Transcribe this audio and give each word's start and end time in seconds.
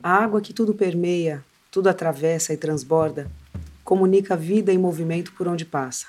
A 0.00 0.12
água 0.12 0.40
que 0.40 0.54
tudo 0.54 0.74
permeia, 0.74 1.44
tudo 1.72 1.88
atravessa 1.88 2.52
e 2.52 2.56
transborda, 2.56 3.28
comunica 3.82 4.36
vida 4.36 4.72
e 4.72 4.78
movimento 4.78 5.32
por 5.32 5.48
onde 5.48 5.64
passa. 5.64 6.06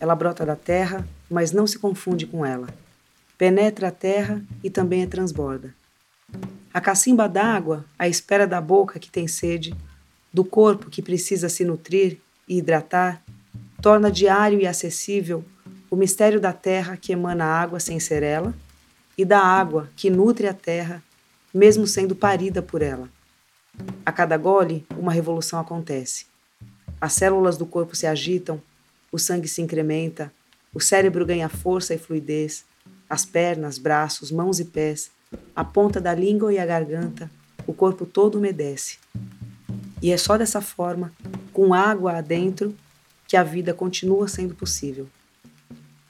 Ela 0.00 0.16
brota 0.16 0.44
da 0.44 0.56
terra, 0.56 1.06
mas 1.30 1.52
não 1.52 1.68
se 1.68 1.78
confunde 1.78 2.26
com 2.26 2.44
ela. 2.44 2.66
Penetra 3.38 3.88
a 3.88 3.92
terra 3.92 4.42
e 4.60 4.68
também 4.68 5.04
a 5.04 5.06
transborda. 5.06 5.72
A 6.74 6.80
cacimba 6.80 7.28
d'água, 7.28 7.84
à 7.96 8.08
espera 8.08 8.44
da 8.44 8.60
boca 8.60 8.98
que 8.98 9.08
tem 9.08 9.28
sede, 9.28 9.72
do 10.32 10.44
corpo 10.44 10.90
que 10.90 11.00
precisa 11.00 11.48
se 11.48 11.64
nutrir 11.64 12.18
e 12.48 12.58
hidratar, 12.58 13.22
torna 13.80 14.10
diário 14.10 14.60
e 14.60 14.66
acessível 14.66 15.44
o 15.88 15.94
mistério 15.94 16.40
da 16.40 16.52
terra 16.52 16.96
que 16.96 17.12
emana 17.12 17.44
água 17.44 17.78
sem 17.78 18.00
ser 18.00 18.24
ela 18.24 18.52
e 19.16 19.24
da 19.24 19.38
água 19.38 19.88
que 19.94 20.10
nutre 20.10 20.48
a 20.48 20.52
terra, 20.52 21.00
mesmo 21.52 21.86
sendo 21.86 22.14
parida 22.14 22.62
por 22.62 22.82
ela. 22.82 23.08
A 24.04 24.12
cada 24.12 24.36
gole, 24.36 24.86
uma 24.96 25.12
revolução 25.12 25.60
acontece. 25.60 26.26
As 27.00 27.12
células 27.12 27.56
do 27.56 27.66
corpo 27.66 27.94
se 27.94 28.06
agitam, 28.06 28.60
o 29.12 29.18
sangue 29.18 29.48
se 29.48 29.60
incrementa, 29.60 30.32
o 30.72 30.80
cérebro 30.80 31.24
ganha 31.24 31.48
força 31.48 31.94
e 31.94 31.98
fluidez, 31.98 32.64
as 33.08 33.24
pernas, 33.24 33.78
braços, 33.78 34.30
mãos 34.30 34.60
e 34.60 34.64
pés, 34.64 35.10
a 35.54 35.64
ponta 35.64 36.00
da 36.00 36.14
língua 36.14 36.52
e 36.52 36.58
a 36.58 36.66
garganta, 36.66 37.30
o 37.66 37.72
corpo 37.72 38.06
todo 38.06 38.38
umedece. 38.38 38.98
E 40.02 40.10
é 40.10 40.16
só 40.16 40.36
dessa 40.36 40.60
forma, 40.60 41.12
com 41.52 41.72
água 41.72 42.18
adentro, 42.18 42.74
que 43.26 43.36
a 43.36 43.42
vida 43.42 43.74
continua 43.74 44.28
sendo 44.28 44.54
possível. 44.54 45.08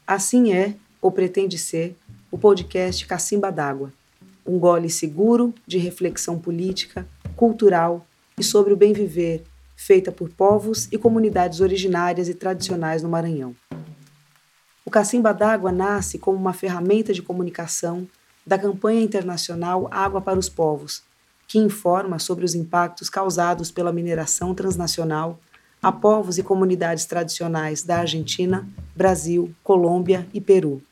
Assim 0.06 0.53
é, 0.53 0.75
ou 1.00 1.11
pretende 1.11 1.59
ser, 1.59 1.97
o 2.30 2.39
podcast 2.39 3.06
Cacimba 3.06 3.50
d'Água, 3.50 3.92
um 4.46 4.59
gole 4.59 4.88
seguro 4.88 5.55
de 5.66 5.78
reflexão 5.78 6.38
política, 6.38 7.06
cultural 7.34 8.06
e 8.38 8.45
sobre 8.45 8.72
o 8.72 8.77
bem 8.77 8.92
viver, 8.92 9.45
feita 9.77 10.10
por 10.10 10.28
povos 10.30 10.88
e 10.91 10.98
comunidades 10.98 11.61
originárias 11.61 12.28
e 12.28 12.34
tradicionais 12.34 13.03
no 13.03 13.08
Maranhão. 13.08 13.55
O 14.84 14.91
Cacimba 14.91 15.34
d'Água 15.34 15.72
nasce 15.72 16.19
como 16.19 16.38
uma 16.38 16.53
ferramenta 16.53 17.12
de 17.12 17.22
comunicação 17.22 18.06
da 18.47 18.56
campanha 18.56 19.03
internacional 19.03 19.88
Água 19.91 20.20
para 20.20 20.38
os 20.38 20.48
Povos, 20.48 21.03
que 21.48 21.58
informa 21.58 22.19
sobre 22.19 22.44
os 22.44 22.55
impactos 22.55 23.10
causados 23.10 23.70
pela 23.70 23.92
mineração 23.92 24.55
transnacional 24.55 25.38
a 25.83 25.92
povos 25.92 26.38
e 26.38 26.42
comunidades 26.42 27.05
tradicionais 27.05 27.83
da 27.83 27.98
Argentina, 27.98 28.66
Brasil, 28.94 29.55
Colômbia 29.62 30.27
e 30.33 30.41
Peru. 30.41 30.83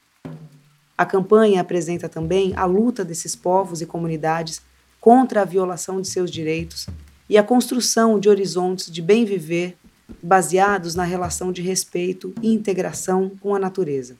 A 0.97 1.05
campanha 1.05 1.61
apresenta 1.61 2.09
também 2.09 2.53
a 2.56 2.64
luta 2.64 3.05
desses 3.05 3.34
povos 3.34 3.81
e 3.81 3.87
comunidades 3.87 4.62
contra 5.01 5.42
a 5.42 5.45
violação 5.45 6.01
de 6.01 6.09
seus 6.09 6.31
direitos 6.31 6.86
e 7.28 7.36
a 7.36 7.42
construção 7.42 8.19
de 8.19 8.28
horizontes 8.28 8.91
de 8.91 9.03
bem 9.03 9.25
viver 9.25 9.77
baseados 10.23 10.95
na 10.95 11.05
relação 11.05 11.51
de 11.51 11.62
respeito 11.62 12.33
e 12.41 12.53
integração 12.53 13.33
com 13.41 13.55
a 13.55 13.59
natureza. 13.59 14.17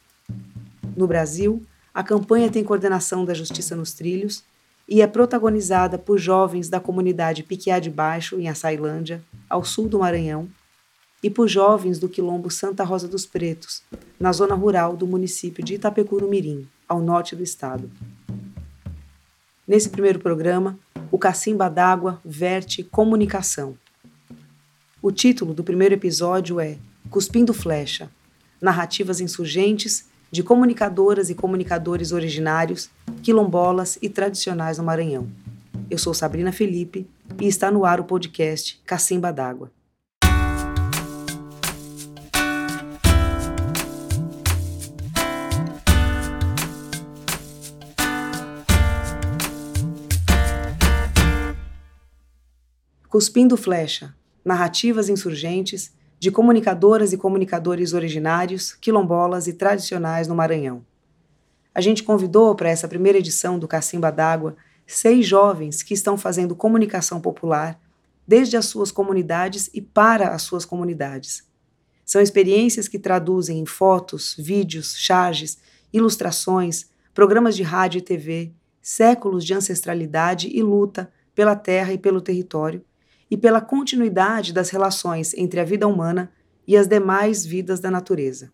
No 0.97 1.07
Brasil, 1.07 1.63
a 1.93 2.03
campanha 2.03 2.51
tem 2.51 2.65
coordenação 2.65 3.25
da 3.25 3.35
Justiça 3.35 3.77
nos 3.77 3.93
Trilhos 3.93 4.43
e 4.89 5.01
é 5.01 5.07
protagonizada 5.07 5.97
por 5.97 6.19
jovens 6.19 6.69
da 6.69 6.81
comunidade 6.81 7.43
Piquiá 7.43 7.79
de 7.79 7.91
Baixo, 7.91 8.39
em 8.39 8.49
Açailândia, 8.49 9.23
ao 9.49 9.65
sul 9.65 9.89
do 9.89 10.01
Maranhão, 10.01 10.49
e 11.25 11.31
por 11.31 11.49
jovens 11.49 11.99
do 11.99 12.07
Quilombo 12.07 12.51
Santa 12.51 12.85
Rosa 12.85 13.09
dos 13.09 13.25
Pretos, 13.25 13.83
na 14.21 14.31
zona 14.31 14.55
rural 14.55 14.95
do 14.95 15.07
município 15.07 15.65
de 15.65 15.73
Itapecuru-Mirim, 15.73 16.69
ao 16.87 17.01
norte 17.01 17.35
do 17.35 17.43
estado. 17.43 17.91
Nesse 19.67 19.89
primeiro 19.89 20.19
programa, 20.19 20.79
o 21.11 21.17
Cacimba 21.17 21.71
d'Água 21.71 22.21
verte 22.23 22.85
comunicação. 22.85 23.75
O 25.01 25.11
título 25.11 25.55
do 25.55 25.65
primeiro 25.65 25.95
episódio 25.95 26.61
é 26.61 26.77
Cuspindo 27.09 27.55
Flecha 27.55 28.11
Narrativas 28.61 29.19
Insurgentes 29.19 30.05
de 30.31 30.43
comunicadoras 30.43 31.31
e 31.31 31.35
comunicadores 31.35 32.13
originários, 32.13 32.91
quilombolas 33.23 33.99
e 34.03 34.11
tradicionais 34.11 34.77
no 34.77 34.85
Maranhão. 34.85 35.27
Eu 35.91 35.97
sou 35.97 36.13
Sabrina 36.13 36.53
Felipe 36.53 37.09
e 37.41 37.47
está 37.47 37.71
no 37.71 37.87
ar 37.87 37.99
o 37.99 38.05
podcast 38.05 38.79
Cacimba 38.85 39.33
d'Água. 39.33 39.73
Cuspindo 53.15 53.57
Flecha 53.57 54.13
Narrativas 54.45 55.09
Insurgentes 55.09 55.93
de 56.19 56.33
comunicadoras 56.33 57.13
e 57.13 57.17
comunicadores 57.17 57.93
originários, 57.93 58.73
quilombolas 58.73 59.47
e 59.47 59.53
tradicionais 59.53 60.27
no 60.27 60.35
Maranhão. 60.35 60.85
A 61.73 61.81
gente 61.81 62.03
convidou 62.03 62.57
para 62.57 62.71
essa 62.71 62.89
primeira 62.89 63.19
edição 63.19 63.57
do 63.57 63.69
Cacimba 63.69 64.11
d'Água 64.11 64.57
seis 64.85 65.25
jovens 65.29 65.81
que 65.81 65.95
estão 65.95 66.19
fazendo 66.19 66.57
comunicação 66.57 67.21
popular 67.21 67.81
desde 68.27 68.57
as 68.57 68.65
suas 68.65 68.91
comunidades 68.91 69.71
e 69.73 69.81
para 69.81 70.31
as 70.31 70.43
suas 70.43 70.65
comunidades. 70.65 71.45
São 72.05 72.21
experiências 72.21 72.89
que 72.89 72.99
traduzem 72.99 73.61
em 73.61 73.65
fotos, 73.65 74.35
vídeos, 74.37 74.97
charges, 74.99 75.57
ilustrações, 75.93 76.87
programas 77.15 77.55
de 77.55 77.63
rádio 77.63 77.99
e 77.99 78.03
TV, 78.03 78.51
séculos 78.83 79.45
de 79.45 79.55
ancestralidade 79.55 80.49
e 80.53 80.61
luta 80.65 81.13
pela 81.33 81.55
terra 81.55 81.93
e 81.93 81.99
pelo 81.99 82.21
território 82.21 82.85
e 83.31 83.37
pela 83.37 83.61
continuidade 83.61 84.53
das 84.53 84.71
relações 84.71 85.35
entre 85.35 85.61
a 85.61 85.65
vida 85.65 85.87
humana 85.87 86.31
e 86.67 86.77
as 86.77 86.87
demais 86.87 87.45
vidas 87.45 87.81
da 87.81 87.91
natureza. 87.91 88.53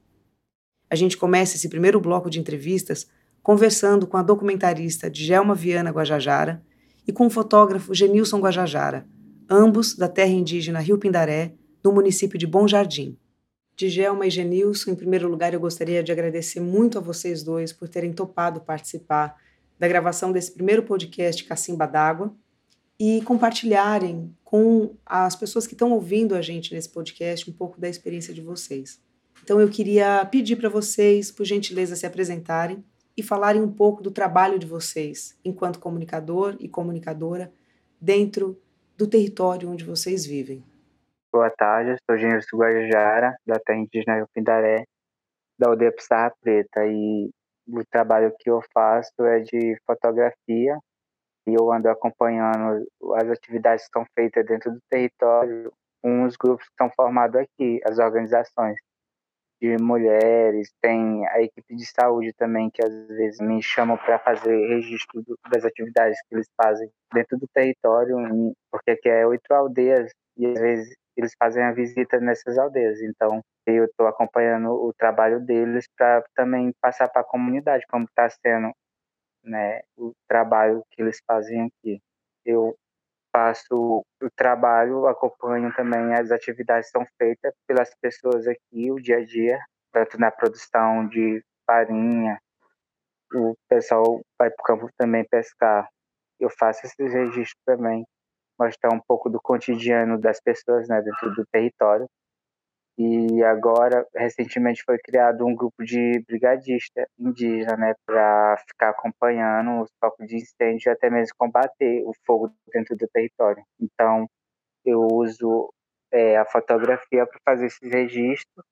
A 0.88 0.96
gente 0.96 1.16
começa 1.16 1.56
esse 1.56 1.68
primeiro 1.68 2.00
bloco 2.00 2.28
de 2.28 2.40
entrevistas 2.40 3.06
conversando 3.42 4.06
com 4.06 4.16
a 4.16 4.22
documentarista 4.22 5.10
Djelma 5.10 5.54
Viana 5.54 5.90
Guajajara 5.90 6.62
e 7.06 7.12
com 7.12 7.26
o 7.26 7.30
fotógrafo 7.30 7.94
Genilson 7.94 8.40
Guajajara, 8.40 9.06
ambos 9.48 9.94
da 9.94 10.08
terra 10.08 10.30
indígena 10.30 10.80
Rio 10.80 10.98
Pindaré, 10.98 11.54
no 11.82 11.92
município 11.92 12.38
de 12.38 12.46
Bom 12.46 12.68
Jardim. 12.68 13.16
Djelma 13.76 14.26
e 14.26 14.30
Genilson, 14.30 14.90
em 14.90 14.94
primeiro 14.94 15.28
lugar, 15.28 15.54
eu 15.54 15.60
gostaria 15.60 16.02
de 16.02 16.12
agradecer 16.12 16.60
muito 16.60 16.98
a 16.98 17.00
vocês 17.00 17.42
dois 17.42 17.72
por 17.72 17.88
terem 17.88 18.12
topado 18.12 18.60
participar 18.60 19.36
da 19.78 19.88
gravação 19.88 20.30
desse 20.30 20.52
primeiro 20.52 20.82
podcast 20.82 21.42
Cacimba 21.44 21.86
d'Água, 21.86 22.34
e 23.00 23.22
compartilharem 23.22 24.36
com 24.44 24.94
as 25.06 25.34
pessoas 25.34 25.66
que 25.66 25.72
estão 25.72 25.90
ouvindo 25.90 26.34
a 26.34 26.42
gente 26.42 26.74
nesse 26.74 26.92
podcast 26.92 27.48
um 27.48 27.52
pouco 27.52 27.80
da 27.80 27.88
experiência 27.88 28.34
de 28.34 28.42
vocês. 28.42 29.02
Então 29.42 29.58
eu 29.58 29.70
queria 29.70 30.22
pedir 30.26 30.56
para 30.56 30.68
vocês, 30.68 31.32
por 31.32 31.46
gentileza, 31.46 31.96
se 31.96 32.04
apresentarem 32.04 32.84
e 33.16 33.22
falarem 33.22 33.62
um 33.62 33.72
pouco 33.72 34.02
do 34.02 34.10
trabalho 34.10 34.58
de 34.58 34.66
vocês 34.66 35.34
enquanto 35.42 35.80
comunicador 35.80 36.58
e 36.60 36.68
comunicadora 36.68 37.50
dentro 37.98 38.60
do 38.98 39.06
território 39.06 39.70
onde 39.70 39.82
vocês 39.82 40.26
vivem. 40.26 40.62
Boa 41.32 41.48
tarde, 41.48 41.92
eu 41.92 41.96
sou 42.04 42.18
Gênesis 42.18 42.50
Guajajara, 42.52 43.34
da 43.46 43.58
terra 43.58 43.78
indígena 43.78 44.26
Pindaré, 44.34 44.84
da 45.58 45.70
aldeia 45.70 45.92
Pissarra 45.92 46.34
Preta, 46.42 46.84
e 46.84 47.30
o 47.66 47.82
trabalho 47.90 48.30
que 48.38 48.50
eu 48.50 48.60
faço 48.74 49.22
é 49.22 49.40
de 49.40 49.80
fotografia 49.86 50.76
e 51.46 51.54
eu 51.54 51.72
ando 51.72 51.88
acompanhando 51.88 52.86
as 53.16 53.28
atividades 53.28 53.84
que 53.84 53.88
estão 53.88 54.06
feitas 54.14 54.44
dentro 54.46 54.72
do 54.72 54.80
território 54.88 55.72
com 56.02 56.24
os 56.24 56.36
grupos 56.36 56.66
que 56.66 56.72
estão 56.72 56.90
formados 56.96 57.36
aqui, 57.36 57.80
as 57.84 57.98
organizações 57.98 58.76
de 59.60 59.76
mulheres, 59.76 60.72
tem 60.80 61.26
a 61.28 61.42
equipe 61.42 61.76
de 61.76 61.84
saúde 61.84 62.32
também 62.32 62.70
que 62.70 62.82
às 62.82 63.08
vezes 63.08 63.38
me 63.40 63.62
chamam 63.62 63.98
para 63.98 64.18
fazer 64.18 64.56
registro 64.68 65.22
das 65.52 65.64
atividades 65.64 66.18
que 66.22 66.34
eles 66.34 66.46
fazem 66.56 66.90
dentro 67.12 67.38
do 67.38 67.46
território, 67.52 68.16
porque 68.70 68.92
aqui 68.92 69.08
é 69.08 69.26
oito 69.26 69.52
aldeias 69.52 70.10
e 70.38 70.46
às 70.46 70.58
vezes 70.58 70.94
eles 71.14 71.34
fazem 71.38 71.62
a 71.62 71.72
visita 71.72 72.18
nessas 72.18 72.56
aldeias. 72.56 73.02
Então 73.02 73.42
eu 73.66 73.84
estou 73.84 74.06
acompanhando 74.06 74.70
o 74.70 74.94
trabalho 74.94 75.40
deles 75.40 75.86
para 75.96 76.24
também 76.34 76.72
passar 76.80 77.08
para 77.08 77.20
a 77.20 77.24
comunidade 77.24 77.84
como 77.90 78.04
está 78.04 78.30
sendo 78.30 78.72
né, 79.42 79.80
o 79.96 80.12
trabalho 80.28 80.84
que 80.90 81.02
eles 81.02 81.20
fazem 81.26 81.66
aqui. 81.66 82.00
Eu 82.44 82.76
faço 83.32 84.04
o 84.22 84.30
trabalho, 84.36 85.06
acompanho 85.06 85.72
também 85.74 86.14
as 86.14 86.30
atividades 86.30 86.90
que 86.90 86.98
são 86.98 87.06
feitas 87.18 87.54
pelas 87.66 87.94
pessoas 88.00 88.46
aqui, 88.46 88.90
o 88.90 88.96
dia 88.96 89.18
a 89.18 89.24
dia, 89.24 89.58
tanto 89.92 90.18
na 90.18 90.30
produção 90.30 91.06
de 91.08 91.42
farinha, 91.66 92.38
o 93.34 93.54
pessoal 93.68 94.20
vai 94.38 94.50
para 94.50 94.62
o 94.62 94.64
campo 94.64 94.90
também 94.96 95.24
pescar. 95.24 95.88
Eu 96.38 96.50
faço 96.50 96.86
esses 96.86 97.12
registros 97.12 97.62
também, 97.64 98.04
mostrar 98.58 98.92
um 98.92 99.00
pouco 99.00 99.30
do 99.30 99.40
cotidiano 99.40 100.18
das 100.18 100.40
pessoas 100.40 100.88
né, 100.88 101.00
dentro 101.00 101.34
do 101.34 101.46
território. 101.52 102.06
E 103.02 103.42
agora, 103.44 104.06
recentemente, 104.14 104.84
foi 104.84 104.98
criado 104.98 105.46
um 105.46 105.54
grupo 105.54 105.82
de 105.82 106.22
brigadista 106.28 107.08
indígena, 107.18 107.74
né, 107.74 107.94
para 108.04 108.58
ficar 108.68 108.90
acompanhando 108.90 109.80
os 109.80 109.90
focos 109.98 110.26
de 110.28 110.36
incêndio 110.36 110.90
e 110.90 110.92
até 110.92 111.08
mesmo 111.08 111.34
combater 111.38 112.02
o 112.04 112.12
fogo 112.26 112.52
dentro 112.70 112.94
do 112.94 113.08
território. 113.08 113.64
Então, 113.80 114.28
eu 114.84 115.00
uso 115.10 115.72
é, 116.12 116.36
a 116.36 116.44
fotografia 116.44 117.26
para 117.26 117.40
fazer 117.42 117.68
esses 117.68 117.90
registros 117.90 118.66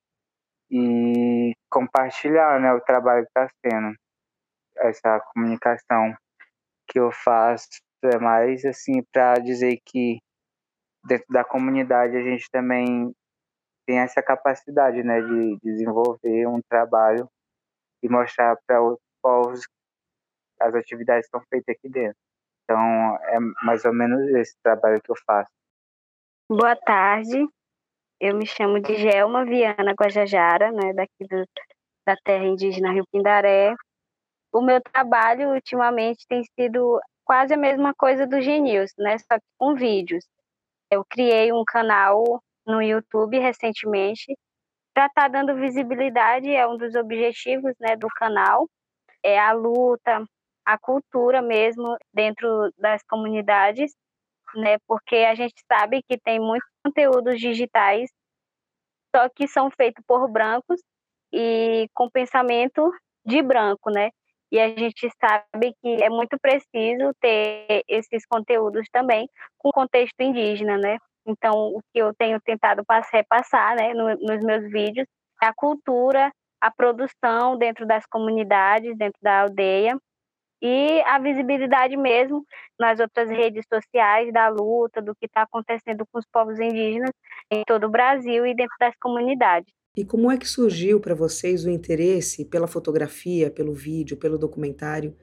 e 0.70 1.54
compartilhar 1.70 2.60
né, 2.60 2.70
o 2.74 2.82
trabalho 2.82 3.24
que 3.24 3.30
está 3.30 3.48
sendo. 3.64 3.96
Essa 4.76 5.20
comunicação 5.32 6.14
que 6.86 7.00
eu 7.00 7.10
faço 7.10 7.66
é 8.04 8.18
mais 8.18 8.62
assim 8.66 9.02
para 9.10 9.38
dizer 9.38 9.78
que 9.86 10.18
dentro 11.06 11.26
da 11.30 11.44
comunidade 11.44 12.14
a 12.14 12.22
gente 12.22 12.46
também 12.50 13.10
tem 13.88 14.00
essa 14.00 14.22
capacidade 14.22 15.02
né, 15.02 15.18
de 15.22 15.58
desenvolver 15.62 16.46
um 16.46 16.60
trabalho 16.60 17.26
e 18.02 18.08
mostrar 18.08 18.54
para 18.66 18.82
os 18.82 18.98
povos 19.22 19.66
as 20.60 20.74
atividades 20.74 21.24
que 21.24 21.30
são 21.30 21.40
feitas 21.48 21.74
aqui 21.74 21.88
dentro. 21.88 22.18
Então, 22.64 22.78
é 23.16 23.38
mais 23.64 23.86
ou 23.86 23.94
menos 23.94 24.28
esse 24.36 24.54
trabalho 24.62 25.00
que 25.00 25.10
eu 25.10 25.16
faço. 25.26 25.50
Boa 26.50 26.76
tarde, 26.76 27.48
eu 28.20 28.36
me 28.36 28.46
chamo 28.46 28.78
de 28.78 28.94
Gelma 28.94 29.46
Viana 29.46 29.94
Guajajara, 29.98 30.70
né, 30.70 30.92
daqui 30.92 31.26
do, 31.26 31.48
da 32.06 32.14
terra 32.22 32.44
indígena 32.44 32.92
Rio 32.92 33.06
Pindaré. 33.10 33.74
O 34.52 34.60
meu 34.60 34.82
trabalho 34.82 35.54
ultimamente 35.54 36.26
tem 36.28 36.42
sido 36.60 37.00
quase 37.24 37.54
a 37.54 37.58
mesma 37.58 37.94
coisa 37.94 38.26
do 38.26 38.38
Genils, 38.38 38.92
né, 38.98 39.16
só 39.16 39.38
que 39.38 39.46
com 39.58 39.74
vídeos. 39.74 40.26
Eu 40.90 41.02
criei 41.08 41.54
um 41.54 41.64
canal 41.66 42.42
no 42.68 42.82
YouTube 42.82 43.38
recentemente 43.38 44.36
para 44.94 45.06
estar 45.06 45.22
tá 45.22 45.28
dando 45.28 45.56
visibilidade, 45.56 46.50
é 46.50 46.66
um 46.66 46.76
dos 46.76 46.94
objetivos 46.94 47.74
né, 47.80 47.96
do 47.96 48.08
canal, 48.16 48.68
é 49.22 49.38
a 49.38 49.52
luta, 49.52 50.24
a 50.64 50.78
cultura 50.78 51.42
mesmo 51.42 51.96
dentro 52.12 52.72
das 52.78 53.02
comunidades 53.04 53.92
né? 54.54 54.78
Porque 54.86 55.16
a 55.16 55.34
gente 55.34 55.54
sabe 55.70 56.02
que 56.02 56.18
tem 56.18 56.38
muitos 56.40 56.68
conteúdos 56.84 57.40
digitais, 57.40 58.10
só 59.14 59.28
que 59.28 59.48
são 59.48 59.70
feitos 59.70 60.04
por 60.06 60.28
brancos 60.28 60.80
e 61.32 61.88
com 61.94 62.10
pensamento 62.10 62.92
de 63.24 63.42
branco, 63.42 63.90
né? 63.90 64.10
E 64.50 64.58
a 64.58 64.68
gente 64.68 65.10
sabe 65.20 65.74
que 65.82 66.02
é 66.02 66.08
muito 66.08 66.38
preciso 66.40 67.12
ter 67.20 67.82
esses 67.86 68.24
conteúdos 68.26 68.86
também 68.90 69.28
com 69.58 69.70
contexto 69.70 70.20
indígena, 70.20 70.78
né? 70.78 70.98
Então, 71.28 71.74
o 71.74 71.80
que 71.92 72.00
eu 72.00 72.14
tenho 72.14 72.40
tentado 72.40 72.82
repassar, 73.12 73.76
né, 73.76 73.92
nos 73.92 74.42
meus 74.42 74.70
vídeos, 74.72 75.06
é 75.42 75.46
a 75.46 75.54
cultura, 75.54 76.32
a 76.58 76.70
produção 76.70 77.58
dentro 77.58 77.86
das 77.86 78.06
comunidades, 78.06 78.96
dentro 78.96 79.18
da 79.22 79.42
aldeia, 79.42 79.94
e 80.60 81.00
a 81.02 81.18
visibilidade 81.18 81.96
mesmo 81.96 82.44
nas 82.80 82.98
outras 82.98 83.28
redes 83.28 83.64
sociais 83.72 84.32
da 84.32 84.48
luta, 84.48 85.00
do 85.00 85.14
que 85.14 85.26
está 85.26 85.42
acontecendo 85.42 86.04
com 86.10 86.18
os 86.18 86.24
povos 86.32 86.58
indígenas 86.58 87.10
em 87.50 87.62
todo 87.64 87.86
o 87.86 87.90
Brasil 87.90 88.44
e 88.44 88.54
dentro 88.54 88.74
das 88.80 88.94
comunidades. 89.00 89.72
E 89.96 90.04
como 90.04 90.30
é 90.30 90.38
que 90.38 90.48
surgiu 90.48 90.98
para 91.00 91.14
vocês 91.14 91.64
o 91.64 91.70
interesse 91.70 92.44
pela 92.44 92.66
fotografia, 92.66 93.50
pelo 93.50 93.72
vídeo, 93.72 94.16
pelo 94.16 94.38
documentário 94.38 95.14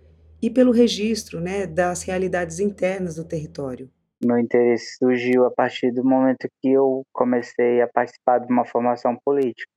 e 0.42 0.50
pelo 0.50 0.72
registro 0.72 1.42
né, 1.42 1.66
das 1.66 2.04
realidades 2.04 2.60
internas 2.60 3.16
do 3.16 3.26
território? 3.26 3.90
Meu 4.24 4.40
interesse 4.40 4.98
surgiu 4.98 5.46
a 5.46 5.52
partir 5.52 5.92
do 5.92 6.04
momento 6.04 6.48
que 6.62 6.72
eu 6.72 7.04
comecei 7.14 7.82
a 7.82 7.88
participar 7.88 8.40
de 8.40 8.52
uma 8.52 8.66
formação 8.66 9.18
política 9.24 9.70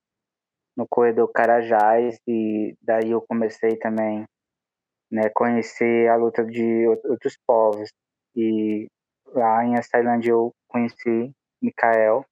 no 0.77 0.87
corredor 0.87 1.29
Carajás 1.33 2.17
e 2.25 2.73
daí 2.81 3.11
eu 3.11 3.21
comecei 3.21 3.77
também 3.77 4.23
né, 5.11 5.29
conhecer 5.33 6.07
a 6.09 6.15
luta 6.15 6.45
de 6.45 6.87
outros 6.87 7.37
povos. 7.45 7.89
E 8.35 8.87
lá 9.27 9.65
em 9.65 9.77
Açailândia 9.77 10.31
eu 10.31 10.53
conheci 10.69 11.31
Mikael, 11.61 12.23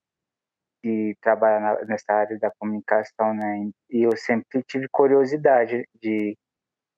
que 0.81 1.15
trabalha 1.21 1.83
nessa 1.86 2.13
área 2.13 2.39
da 2.39 2.51
comunicação, 2.57 3.33
né? 3.33 3.69
E 3.89 4.04
eu 4.04 4.15
sempre 4.15 4.63
tive 4.63 4.88
curiosidade 4.89 5.83
de 6.01 6.38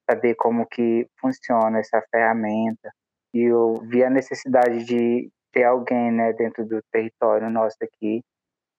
saber 0.10 0.36
como 0.36 0.68
que 0.68 1.08
funciona 1.20 1.80
essa 1.80 2.02
ferramenta. 2.12 2.92
E 3.34 3.44
eu 3.44 3.76
vi 3.84 4.04
a 4.04 4.10
necessidade 4.10 4.84
de 4.86 5.30
ter 5.52 5.64
alguém, 5.64 6.12
né, 6.12 6.34
dentro 6.34 6.66
do 6.66 6.82
território 6.92 7.50
nosso 7.50 7.78
aqui 7.82 8.22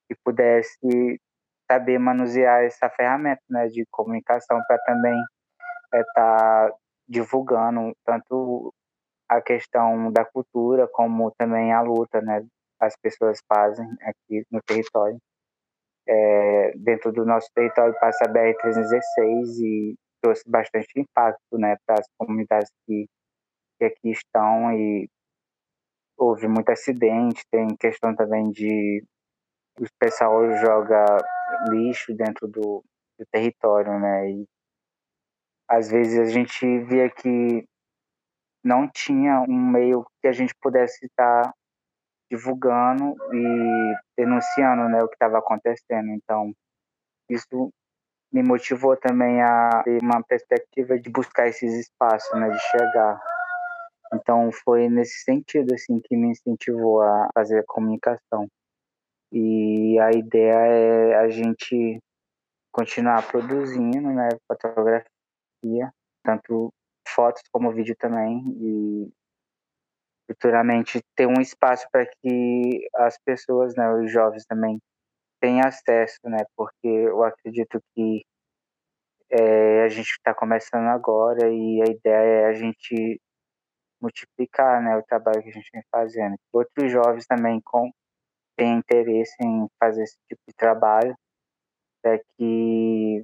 que 0.09 0.15
pudesse 0.25 1.21
saber 1.71 1.99
manusear 1.99 2.65
essa 2.65 2.91
ferramenta, 2.91 3.43
né, 3.49 3.69
de 3.69 3.85
comunicação 3.91 4.61
para 4.67 4.79
também 4.85 5.15
estar 5.95 5.99
é, 5.99 6.05
tá 6.15 6.75
divulgando 7.09 7.93
tanto 8.05 8.73
a 9.29 9.41
questão 9.41 10.11
da 10.11 10.25
cultura 10.25 10.89
como 10.89 11.31
também 11.39 11.73
a 11.73 11.81
luta, 11.81 12.21
né? 12.21 12.45
As 12.81 12.97
pessoas 12.97 13.39
fazem 13.49 13.87
aqui 14.03 14.45
no 14.51 14.61
território. 14.63 15.19
É, 16.09 16.73
dentro 16.77 17.13
do 17.13 17.25
nosso 17.25 17.49
território 17.55 17.95
passa 18.01 18.25
a 18.25 18.29
BR-316 18.29 19.61
e 19.61 19.95
trouxe 20.21 20.43
bastante 20.51 20.89
impacto, 20.97 21.59
né, 21.59 21.77
para 21.87 22.01
as 22.01 22.07
comunidades 22.19 22.71
que, 22.87 23.07
que 23.81 23.85
aqui 23.87 24.11
estão 24.11 24.71
e 24.73 25.09
houve 26.19 26.47
muito 26.47 26.69
acidente, 26.69 27.47
tem 27.51 27.75
questão 27.77 28.15
também 28.15 28.51
de 28.51 29.03
o 29.79 29.87
pessoal 29.99 30.45
joga 30.59 31.07
lixo 31.71 32.15
dentro 32.15 32.47
do, 32.47 32.85
do 33.19 33.27
território, 33.33 33.99
né, 33.99 34.31
e 34.31 34.47
às 35.67 35.89
vezes 35.89 36.19
a 36.19 36.27
gente 36.27 36.67
via 36.81 37.09
que 37.09 37.65
não 38.63 38.87
tinha 38.87 39.41
um 39.49 39.71
meio 39.71 40.05
que 40.21 40.29
a 40.29 40.33
gente 40.33 40.55
pudesse 40.61 41.07
estar 41.07 41.55
divulgando 42.31 43.17
e 43.33 43.95
denunciando 44.17 44.89
né, 44.89 45.03
o 45.03 45.09
que 45.09 45.15
estava 45.15 45.39
acontecendo. 45.39 46.11
Então, 46.11 46.53
isso 47.29 47.73
me 48.33 48.43
motivou 48.43 48.97
também 48.97 49.43
a 49.43 49.83
ter 49.83 49.99
uma 50.03 50.23
perspectiva 50.23 50.99
de 50.99 51.11
buscar 51.11 51.49
esses 51.49 51.73
espaços, 51.75 52.39
né, 52.39 52.51
de 52.51 52.61
chegar. 52.61 53.21
Então, 54.13 54.51
foi 54.53 54.89
nesse 54.89 55.23
sentido 55.23 55.75
assim 55.75 56.01
que 56.01 56.17
me 56.17 56.29
incentivou 56.29 57.03
a 57.03 57.29
fazer 57.35 57.61
a 57.61 57.65
comunicação. 57.67 58.49
E 59.33 59.99
a 60.01 60.11
ideia 60.11 60.55
é 60.55 61.15
a 61.17 61.29
gente 61.29 62.01
continuar 62.73 63.27
produzindo, 63.31 64.09
né, 64.11 64.29
fotografia 64.49 65.11
tanto 66.23 66.73
fotos 67.09 67.43
como 67.53 67.73
vídeo 67.73 67.97
também, 67.99 68.43
e 68.61 69.13
futuramente 70.31 71.01
ter 71.17 71.27
um 71.27 71.41
espaço 71.41 71.87
para 71.91 72.07
que 72.07 72.89
as 72.95 73.19
pessoas, 73.25 73.75
né, 73.77 73.93
os 73.93 74.11
jovens 74.13 74.45
também 74.47 74.79
tenham 75.41 75.67
acesso, 75.67 76.21
né, 76.25 76.45
porque 76.57 76.87
eu 76.87 77.25
acredito 77.25 77.81
que 77.95 78.25
é, 79.31 79.85
a 79.85 79.89
gente 79.89 80.11
está 80.11 80.35
começando 80.35 80.87
agora 80.87 81.49
e 81.49 81.83
a 81.83 81.91
ideia 81.91 82.43
é 82.43 82.47
a 82.47 82.53
gente 82.53 83.21
multiplicar, 84.01 84.83
né, 84.83 84.97
o 84.97 85.03
trabalho 85.03 85.43
que 85.43 85.51
a 85.51 85.53
gente 85.53 85.71
vem 85.73 85.83
fazendo. 85.91 86.37
Outros 86.53 86.91
jovens 86.91 87.27
também 87.27 87.61
com, 87.61 87.91
têm 88.57 88.79
interesse 88.79 89.37
em 89.41 89.69
fazer 89.79 90.05
esse 90.05 90.17
tipo 90.29 90.41
de 90.49 90.55
trabalho, 90.55 91.15
para 92.03 92.19
que 92.19 93.23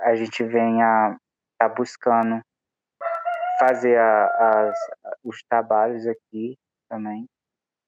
a 0.00 0.14
gente 0.14 0.42
venha 0.42 1.16
está 1.52 1.68
buscando 1.68 2.42
fazer 3.58 3.96
a, 3.98 4.68
as, 4.68 4.76
os 5.22 5.42
trabalhos 5.44 6.06
aqui 6.06 6.56
também, 6.88 7.26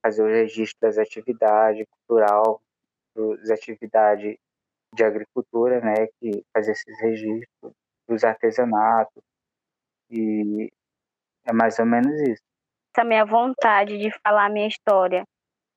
fazer 0.03 0.23
o 0.23 0.27
registro 0.27 0.79
das 0.81 0.99
atividades 0.99 1.85
cultural, 1.91 2.61
das 3.15 3.51
atividades 3.51 4.37
de 4.95 5.05
agricultura, 5.05 5.81
né, 5.81 6.07
que 6.21 6.45
fazer 6.55 6.73
esses 6.73 7.01
registros, 7.01 7.73
dos 8.09 8.23
artesanatos, 8.23 9.23
e 10.09 10.71
é 11.47 11.53
mais 11.53 11.79
ou 11.79 11.87
menos 11.87 12.13
isso. 12.23 12.43
Essa 12.95 13.05
minha 13.05 13.25
vontade 13.25 13.99
de 13.99 14.11
falar 14.21 14.47
a 14.47 14.51
minha 14.51 14.69
história 14.69 15.25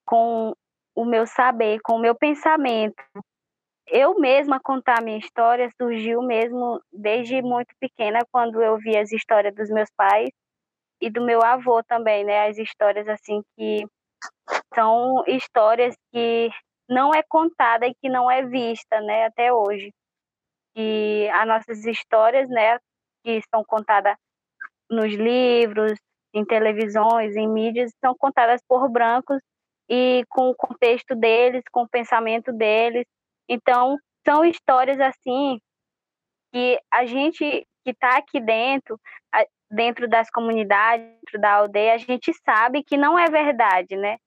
com 0.06 0.54
o 0.96 1.06
meu 1.06 1.26
saber, 1.28 1.80
com 1.84 1.94
o 1.94 2.00
meu 2.00 2.16
pensamento, 2.16 3.04
eu 3.88 4.20
mesma 4.20 4.60
contar 4.60 5.02
minha 5.02 5.18
história 5.18 5.70
surgiu 5.82 6.22
mesmo 6.22 6.82
desde 6.92 7.42
muito 7.42 7.74
pequena, 7.80 8.20
quando 8.32 8.62
eu 8.62 8.78
vi 8.78 8.98
as 8.98 9.12
histórias 9.12 9.54
dos 9.56 9.70
meus 9.70 9.90
pais 9.98 10.30
e 11.02 11.10
do 11.10 11.22
meu 11.22 11.42
avô 11.42 11.84
também, 11.84 12.24
né? 12.24 12.48
As 12.48 12.58
histórias 12.58 13.08
assim 13.08 13.42
que 13.58 13.86
são 14.74 15.24
histórias 15.28 15.96
que 16.12 16.50
não 16.88 17.14
é 17.14 17.24
contada 17.28 17.88
e 17.88 17.96
que 17.96 18.10
não 18.10 18.30
é 18.30 18.46
vista, 18.46 19.00
né, 19.02 19.26
até 19.26 19.54
hoje. 19.54 19.92
E 20.76 21.30
as 21.34 21.48
nossas 21.48 21.86
histórias, 21.86 22.50
né, 22.50 22.78
que 23.24 23.42
são 23.54 23.64
contadas 23.64 24.16
nos 24.90 25.14
livros, 25.14 25.94
em 26.34 26.46
televisões, 26.46 27.36
em 27.36 27.48
mídias, 27.48 27.92
são 28.04 28.16
contadas 28.18 28.62
por 28.68 28.90
brancos 28.90 29.42
e 29.90 30.24
com 30.30 30.50
o 30.50 30.56
contexto 30.56 31.16
deles, 31.16 31.64
com 31.72 31.84
o 31.84 31.90
pensamento 31.90 32.54
deles, 32.54 33.06
Então, 33.50 33.98
são 34.28 34.46
histórias 34.46 35.00
assim 35.00 35.60
que 36.54 36.80
a 36.92 37.06
gente 37.06 37.66
que 37.84 37.92
está 37.92 38.18
aqui 38.18 38.40
dentro, 38.40 39.00
dentro 39.72 40.08
das 40.08 40.30
comunidades, 40.30 41.06
dentro 41.06 41.42
da 41.42 41.54
aldeia, 41.54 41.94
a 41.94 41.98
gente 41.98 42.32
sabe 42.46 42.84
que 42.84 42.98
não 42.98 43.18
é 43.18 43.26
verdade, 43.30 43.96
né? 43.96 44.18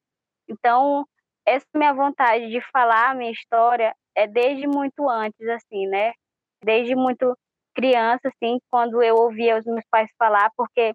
Então, 0.49 1.07
essa 1.47 1.67
minha 1.75 1.93
vontade 1.93 2.49
de 2.49 2.61
falar 2.73 3.11
a 3.11 3.15
minha 3.15 3.31
história 3.31 3.95
é 4.17 4.27
desde 4.27 4.67
muito 4.67 5.09
antes, 5.09 5.47
assim, 5.49 5.87
né? 5.87 6.13
Desde 6.65 6.95
muito 6.95 7.37
criança, 7.75 8.29
assim, 8.29 8.59
quando 8.71 9.03
eu 9.03 9.17
ouvia 9.17 9.59
os 9.59 9.65
meus 9.65 9.85
pais 9.91 10.11
falar, 10.19 10.51
porque 10.57 10.95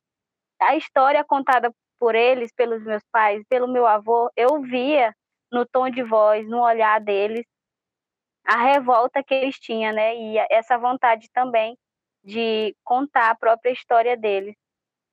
a 0.62 0.76
história 0.76 1.24
contada 1.24 1.72
por 2.00 2.16
eles, 2.16 2.52
pelos 2.54 2.84
meus 2.84 3.04
pais, 3.12 3.44
pelo 3.50 3.68
meu 3.68 3.86
avô, 3.88 4.32
eu 4.36 4.62
via 4.62 5.14
no 5.52 5.66
tom 5.66 5.90
de 5.90 6.04
voz, 6.04 6.48
no 6.48 6.62
olhar 6.62 7.00
deles, 7.02 7.46
a 8.46 8.58
revolta 8.58 9.24
que 9.24 9.34
eles 9.34 9.60
tinham, 9.60 9.94
né? 9.94 10.16
E 10.16 10.38
essa 10.50 10.78
vontade 10.78 11.28
também 11.34 11.78
de 12.24 12.76
contar 12.84 13.32
a 13.32 13.36
própria 13.36 13.72
história 13.72 14.16
deles. 14.18 14.56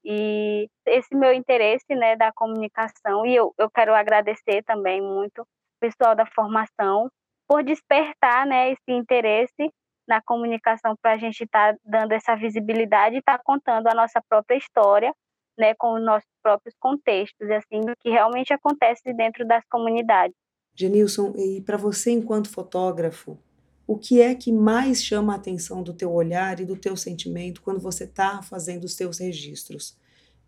E 0.04 0.68
esse 0.86 1.14
meu 1.16 1.32
interesse, 1.32 1.94
né, 1.94 2.16
da 2.16 2.32
comunicação, 2.32 3.24
e 3.26 3.34
eu, 3.34 3.54
eu 3.58 3.70
quero 3.70 3.94
agradecer 3.94 4.62
também 4.64 5.00
muito 5.00 5.42
o 5.42 5.46
pessoal 5.80 6.14
da 6.14 6.26
formação 6.26 7.08
por 7.48 7.62
despertar, 7.64 8.46
né, 8.46 8.70
esse 8.70 8.90
interesse 8.92 9.70
na 10.06 10.20
comunicação 10.22 10.96
para 11.00 11.12
a 11.12 11.16
gente 11.16 11.44
estar 11.44 11.74
tá 11.74 11.80
dando 11.84 12.12
essa 12.12 12.36
visibilidade 12.36 13.16
e 13.16 13.18
estar 13.18 13.38
tá 13.38 13.44
contando 13.44 13.88
a 13.88 13.94
nossa 13.94 14.20
própria 14.28 14.56
história, 14.56 15.12
né, 15.58 15.74
com 15.74 15.94
os 15.94 16.04
nossos 16.04 16.28
próprios 16.42 16.74
contextos, 16.78 17.48
assim, 17.50 17.80
do 17.80 17.94
que 17.96 18.10
realmente 18.10 18.52
acontece 18.52 19.12
dentro 19.12 19.46
das 19.46 19.64
comunidades. 19.70 20.36
Genilson, 20.74 21.32
e 21.36 21.60
para 21.60 21.76
você 21.76 22.10
enquanto 22.10 22.50
fotógrafo, 22.50 23.38
o 23.86 23.96
que 23.96 24.20
é 24.20 24.34
que 24.34 24.50
mais 24.50 25.04
chama 25.04 25.32
a 25.32 25.36
atenção 25.36 25.82
do 25.82 25.92
teu 25.92 26.12
olhar 26.12 26.58
e 26.58 26.64
do 26.64 26.76
teu 26.76 26.96
sentimento 26.96 27.62
quando 27.62 27.78
você 27.78 28.04
está 28.04 28.42
fazendo 28.42 28.84
os 28.84 28.96
teus 28.96 29.18
registros? 29.18 29.96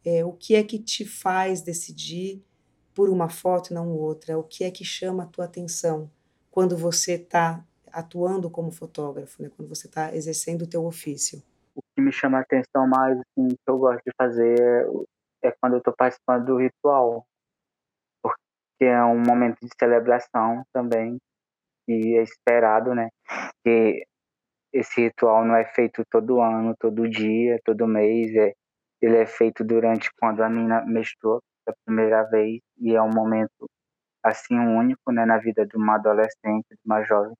É, 0.04 0.24
o 0.24 0.32
que 0.32 0.54
é 0.54 0.62
que 0.62 0.78
te 0.78 1.04
faz 1.04 1.60
decidir 1.60 2.42
por 2.94 3.10
uma 3.10 3.28
foto 3.28 3.70
e 3.70 3.74
não 3.74 3.90
outra? 3.90 4.38
O 4.38 4.42
que 4.42 4.64
é 4.64 4.70
que 4.70 4.84
chama 4.84 5.24
a 5.24 5.26
tua 5.26 5.44
atenção 5.44 6.10
quando 6.50 6.76
você 6.76 7.12
está 7.12 7.62
atuando 7.96 8.50
como 8.50 8.70
fotógrafo, 8.70 9.42
né? 9.42 9.50
quando 9.56 9.68
você 9.68 9.86
está 9.86 10.14
exercendo 10.14 10.62
o 10.62 10.68
teu 10.68 10.84
ofício? 10.84 11.42
O 11.74 11.80
que 11.94 12.02
me 12.02 12.12
chama 12.12 12.38
a 12.38 12.42
atenção 12.42 12.86
mais, 12.86 13.18
assim, 13.18 13.48
que 13.48 13.68
eu 13.70 13.78
gosto 13.78 14.02
de 14.04 14.12
fazer 14.18 14.86
é, 15.42 15.50
quando 15.60 15.74
eu 15.74 15.78
estou 15.78 15.94
participando 15.96 16.44
do 16.44 16.58
ritual, 16.58 17.26
porque 18.22 18.84
é 18.84 19.02
um 19.02 19.18
momento 19.18 19.58
de 19.62 19.68
celebração 19.78 20.62
também 20.72 21.18
e 21.88 22.18
é 22.18 22.22
esperado, 22.22 22.94
né? 22.94 23.08
Que 23.64 24.06
esse 24.72 25.00
ritual 25.00 25.44
não 25.44 25.56
é 25.56 25.64
feito 25.64 26.02
todo 26.10 26.40
ano, 26.40 26.74
todo 26.78 27.08
dia, 27.08 27.58
todo 27.64 27.86
mês, 27.88 28.34
é, 28.36 28.52
ele 29.00 29.16
é 29.16 29.26
feito 29.26 29.64
durante 29.64 30.10
quando 30.20 30.42
a 30.42 30.50
menina 30.50 30.84
menstrua 30.84 31.40
pela 31.64 31.76
primeira 31.84 32.22
vez 32.24 32.60
e 32.78 32.94
é 32.94 33.00
um 33.00 33.10
momento 33.10 33.66
assim 34.22 34.58
único, 34.58 35.12
né, 35.12 35.24
na 35.24 35.38
vida 35.38 35.64
de 35.64 35.76
uma 35.76 35.94
adolescente, 35.94 36.66
de 36.70 36.80
uma 36.84 37.02
jovem, 37.04 37.34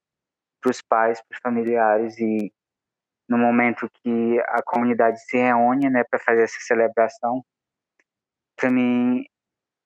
para 0.66 0.70
os 0.70 0.82
pais, 0.82 1.23
para 1.23 1.37
os 1.37 1.40
familiares 1.40 2.18
e 2.18 2.52
no 3.28 3.38
momento 3.38 3.88
que 4.02 4.40
a 4.49 4.62
comunidade 4.62 5.20
se 5.20 5.37
reúne, 5.37 5.88
né, 5.88 6.02
para 6.04 6.18
fazer 6.18 6.42
essa 6.42 6.58
celebração, 6.61 7.44
para 8.56 8.70
mim 8.70 9.25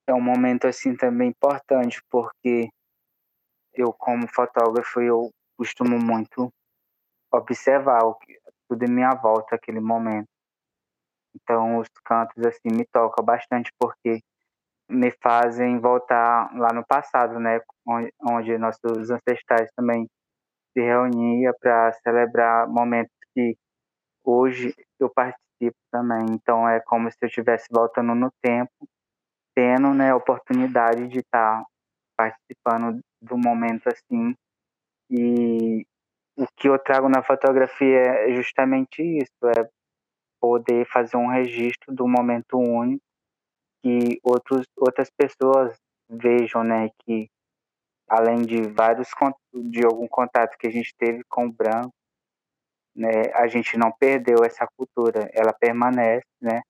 é 0.06 0.14
um 0.14 0.20
momento 0.20 0.66
assim 0.66 0.96
também 0.96 1.28
importante 1.28 2.02
porque 2.10 2.68
eu 3.74 3.92
como 3.92 4.26
fotógrafo 4.26 5.00
eu 5.00 5.30
costumo 5.56 5.98
muito 5.98 6.50
observar 7.30 8.02
o 8.04 8.14
que, 8.14 8.38
tudo 8.68 8.82
em 8.84 8.90
minha 8.90 9.10
volta 9.10 9.56
aquele 9.56 9.80
momento. 9.80 10.28
Então 11.34 11.78
os 11.78 11.88
cantos 12.04 12.44
assim 12.44 12.74
me 12.74 12.86
tocam 12.86 13.24
bastante 13.24 13.70
porque 13.78 14.20
me 14.88 15.10
fazem 15.22 15.78
voltar 15.78 16.50
lá 16.56 16.72
no 16.72 16.84
passado, 16.84 17.38
né, 17.38 17.60
onde, 17.86 18.12
onde 18.20 18.58
nossos 18.58 19.10
ancestrais 19.10 19.70
também 19.76 20.08
se 20.72 20.80
reuniam 20.80 21.52
para 21.60 21.92
celebrar 21.94 22.68
momentos 22.68 23.14
que 23.34 23.56
hoje 24.24 24.74
eu 24.98 25.10
participo 25.10 25.76
também. 25.90 26.26
Então 26.30 26.68
é 26.68 26.80
como 26.80 27.10
se 27.10 27.18
eu 27.22 27.28
estivesse 27.28 27.66
voltando 27.70 28.14
no 28.14 28.30
tempo, 28.42 28.72
tendo 29.54 29.92
né, 29.94 30.10
a 30.10 30.16
oportunidade 30.16 31.08
de 31.08 31.18
estar 31.20 31.60
tá 31.60 31.66
participando 32.16 33.00
do 33.20 33.36
momento 33.36 33.88
assim. 33.88 34.34
E 35.10 35.84
o 36.36 36.46
que 36.56 36.68
eu 36.68 36.78
trago 36.78 37.08
na 37.08 37.22
fotografia 37.22 38.00
é 38.00 38.34
justamente 38.34 39.02
isso, 39.02 39.32
é 39.44 39.68
poder 40.40 40.86
fazer 40.86 41.16
um 41.16 41.28
registro 41.28 41.94
do 41.94 42.08
momento 42.08 42.56
único 42.56 43.02
que 43.82 44.18
outros, 44.22 44.66
outras 44.76 45.10
pessoas 45.10 45.76
vejam, 46.08 46.62
né, 46.64 46.88
que 47.00 47.28
além 48.10 48.42
de 48.42 48.60
vários 48.62 49.08
de 49.54 49.84
algum 49.86 50.08
contato 50.08 50.58
que 50.58 50.66
a 50.66 50.70
gente 50.70 50.92
teve 50.98 51.22
com 51.28 51.46
o 51.46 51.52
branco, 51.52 51.94
né, 52.92 53.30
a 53.34 53.46
gente 53.46 53.78
não 53.78 53.92
perdeu 53.92 54.44
essa 54.44 54.66
cultura, 54.76 55.30
ela 55.32 55.52
permanece, 55.52 56.26
né, 56.40 56.60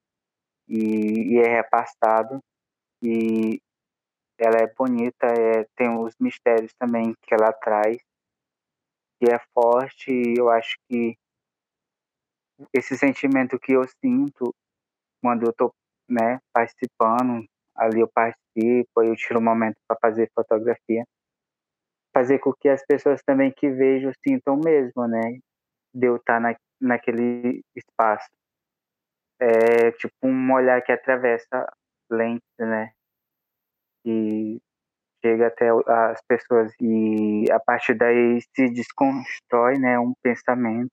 e, 0.69 1.35
e 1.35 1.39
é 1.39 1.49
repassado 1.49 2.41
e 3.03 3.59
ela 4.39 4.59
é 4.59 4.67
bonita, 4.67 5.27
é, 5.27 5.65
tem 5.75 5.89
os 5.99 6.15
mistérios 6.21 6.75
também 6.79 7.15
que 7.23 7.33
ela 7.33 7.53
traz, 7.55 7.97
e 9.23 9.31
é 9.31 9.39
forte, 9.55 10.11
e 10.11 10.39
eu 10.39 10.51
acho 10.51 10.77
que 10.89 11.17
esse 12.75 12.99
sentimento 12.99 13.59
que 13.59 13.73
eu 13.73 13.83
sinto 14.05 14.55
quando 15.23 15.47
eu 15.47 15.53
tô, 15.55 15.75
né, 16.07 16.39
participando, 16.53 17.47
ali 17.75 18.01
eu 18.01 18.09
participo, 18.09 19.03
eu 19.03 19.17
tiro 19.17 19.39
um 19.39 19.43
momento 19.43 19.77
para 19.89 19.99
fazer 20.01 20.31
fotografia, 20.35 21.05
fazer 22.13 22.39
com 22.39 22.53
que 22.53 22.69
as 22.69 22.85
pessoas 22.85 23.23
também 23.23 23.53
que 23.53 23.69
vejam 23.71 24.13
sintam 24.27 24.57
mesmo, 24.57 25.07
né, 25.07 25.39
de 25.95 26.07
eu 26.07 26.17
estar 26.17 26.35
tá 26.35 26.41
na, 26.41 26.57
naquele 26.81 27.63
espaço. 27.75 28.29
É 29.39 29.93
tipo 29.93 30.15
um 30.23 30.53
olhar 30.53 30.83
que 30.83 30.93
atravessa 30.93 31.67
lentes, 32.11 32.43
né, 32.59 32.93
e 34.05 34.61
chega 35.25 35.49
até 35.49 35.69
as 35.69 36.21
pessoas 36.27 36.73
e 36.81 37.45
a 37.51 37.61
partir 37.61 37.95
daí 37.95 38.41
se 38.55 38.71
desconstrói, 38.71 39.79
né, 39.79 39.99
um 39.99 40.15
pensamento 40.23 40.91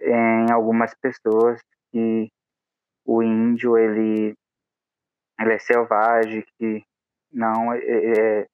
em 0.00 0.50
algumas 0.52 0.92
pessoas 0.94 1.60
que 1.92 2.28
o 3.04 3.22
índio 3.22 3.78
ele 3.78 4.34
ele 5.40 5.54
é 5.54 5.58
selvagem, 5.58 6.44
que 6.58 6.84
não 7.32 7.72
é, 7.72 8.46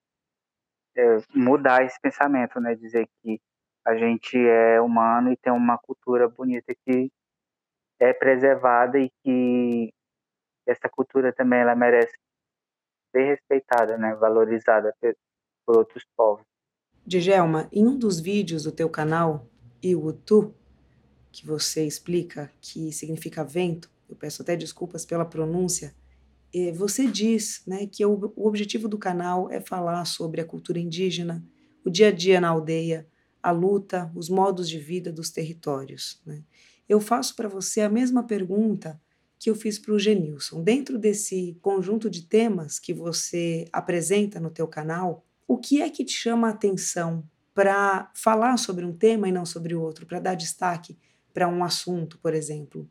é, 0.99 1.23
mudar 1.33 1.85
esse 1.85 1.99
pensamento, 2.00 2.61
né, 2.61 2.75
dizer 2.75 3.09
que 3.23 3.40
a 3.87 3.97
gente 3.97 4.37
é 4.37 4.81
humano 4.81 5.33
e 5.33 5.37
tem 5.37 5.52
uma 5.52 5.78
cultura 5.78 6.28
bonita 6.28 6.75
que 6.85 7.11
é 8.00 8.12
preservada 8.12 8.99
e 8.99 9.09
que 9.23 9.93
essa 10.67 10.88
cultura 10.88 11.33
também 11.33 11.61
ela 11.61 11.75
merece 11.75 12.12
ser 13.12 13.25
respeitada, 13.25 13.97
né, 13.97 14.14
valorizada 14.17 14.93
por 15.64 15.76
outros 15.76 16.05
povos. 16.17 16.45
Djalma, 17.07 17.69
em 17.73 17.87
um 17.87 17.97
dos 17.97 18.21
vídeos 18.21 18.64
do 18.64 18.73
teu 18.73 18.90
canal, 18.90 19.47
Iwutu, 19.83 20.52
que 21.31 21.47
você 21.47 21.87
explica 21.87 22.50
que 22.61 22.93
significa 22.93 23.45
vento, 23.45 23.90
eu 24.09 24.17
peço 24.17 24.43
até 24.43 24.57
desculpas 24.57 25.07
pela 25.07 25.25
pronúncia, 25.25 25.95
você 26.75 27.07
diz 27.07 27.62
né, 27.67 27.87
que 27.87 28.05
o 28.05 28.33
objetivo 28.37 28.88
do 28.88 28.99
canal 28.99 29.50
é 29.50 29.61
falar 29.61 30.05
sobre 30.05 30.40
a 30.40 30.45
cultura 30.45 30.78
indígena, 30.78 31.45
o 31.85 31.90
dia 31.90 32.09
a 32.09 32.12
dia 32.12 32.40
na 32.40 32.49
aldeia, 32.49 33.07
a 33.43 33.50
luta, 33.50 34.11
os 34.14 34.28
modos 34.28 34.69
de 34.69 34.78
vida 34.78 35.12
dos 35.12 35.31
territórios. 35.31 36.21
Né? 36.25 36.43
Eu 36.88 37.00
faço 37.00 37.37
para 37.37 37.49
você 37.49 37.83
a 37.83 37.88
mesma 37.88 38.23
pergunta 38.23 39.00
que 39.38 39.49
eu 39.49 39.55
fiz 39.55 39.78
para 39.78 39.95
o 39.95 39.99
Genilson. 39.99 40.62
Dentro 40.62 40.99
desse 40.99 41.57
conjunto 41.62 42.11
de 42.11 42.23
temas 42.23 42.78
que 42.78 42.93
você 42.93 43.67
apresenta 43.73 44.40
no 44.40 44.50
teu 44.50 44.67
canal, 44.67 45.25
o 45.47 45.57
que 45.57 45.81
é 45.81 45.88
que 45.88 46.05
te 46.05 46.12
chama 46.12 46.49
a 46.49 46.50
atenção 46.50 47.25
para 47.55 48.11
falar 48.14 48.57
sobre 48.57 48.85
um 48.85 48.93
tema 48.93 49.28
e 49.28 49.33
não 49.33 49.47
sobre 49.47 49.75
o 49.75 49.81
outro, 49.81 50.07
para 50.07 50.21
dar 50.21 50.35
destaque 50.35 50.97
para 51.33 51.49
um 51.49 51.62
assunto, 51.62 52.19
por 52.19 52.35
exemplo? 52.35 52.88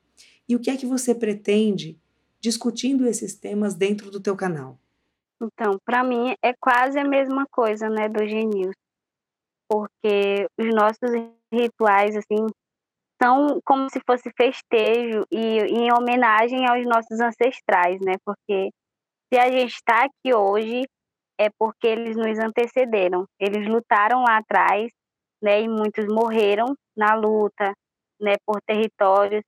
E 0.47 0.55
o 0.55 0.59
que 0.59 0.69
é 0.69 0.77
que 0.77 0.85
você 0.85 1.13
pretende 1.13 1.99
discutindo 2.39 3.07
esses 3.07 3.35
temas 3.35 3.75
dentro 3.75 4.11
do 4.11 4.19
teu 4.19 4.35
canal? 4.35 4.77
Então, 5.41 5.77
para 5.85 6.03
mim 6.03 6.35
é 6.41 6.53
quase 6.59 6.99
a 6.99 7.07
mesma 7.07 7.45
coisa, 7.51 7.89
né, 7.89 8.09
do 8.09 8.25
Genilson. 8.25 8.71
Porque 9.69 10.47
os 10.57 10.73
nossos 10.73 11.11
rituais 11.51 12.15
assim 12.15 12.47
são 13.21 13.59
como 13.65 13.89
se 13.89 13.99
fosse 14.05 14.31
festejo 14.35 15.25
e 15.31 15.59
em 15.59 15.91
homenagem 15.91 16.65
aos 16.67 16.85
nossos 16.85 17.19
ancestrais, 17.19 17.99
né? 18.01 18.13
Porque 18.23 18.69
se 19.31 19.39
a 19.39 19.49
gente 19.51 19.73
está 19.73 20.05
aqui 20.05 20.33
hoje 20.33 20.83
é 21.39 21.49
porque 21.59 21.87
eles 21.87 22.15
nos 22.15 22.39
antecederam, 22.39 23.25
eles 23.39 23.67
lutaram 23.67 24.23
lá 24.23 24.37
atrás 24.37 24.91
né, 25.41 25.61
e 25.61 25.67
muitos 25.67 26.05
morreram 26.07 26.75
na 26.95 27.13
luta, 27.13 27.73
né, 28.19 28.33
por 28.45 28.59
territórios, 28.61 29.43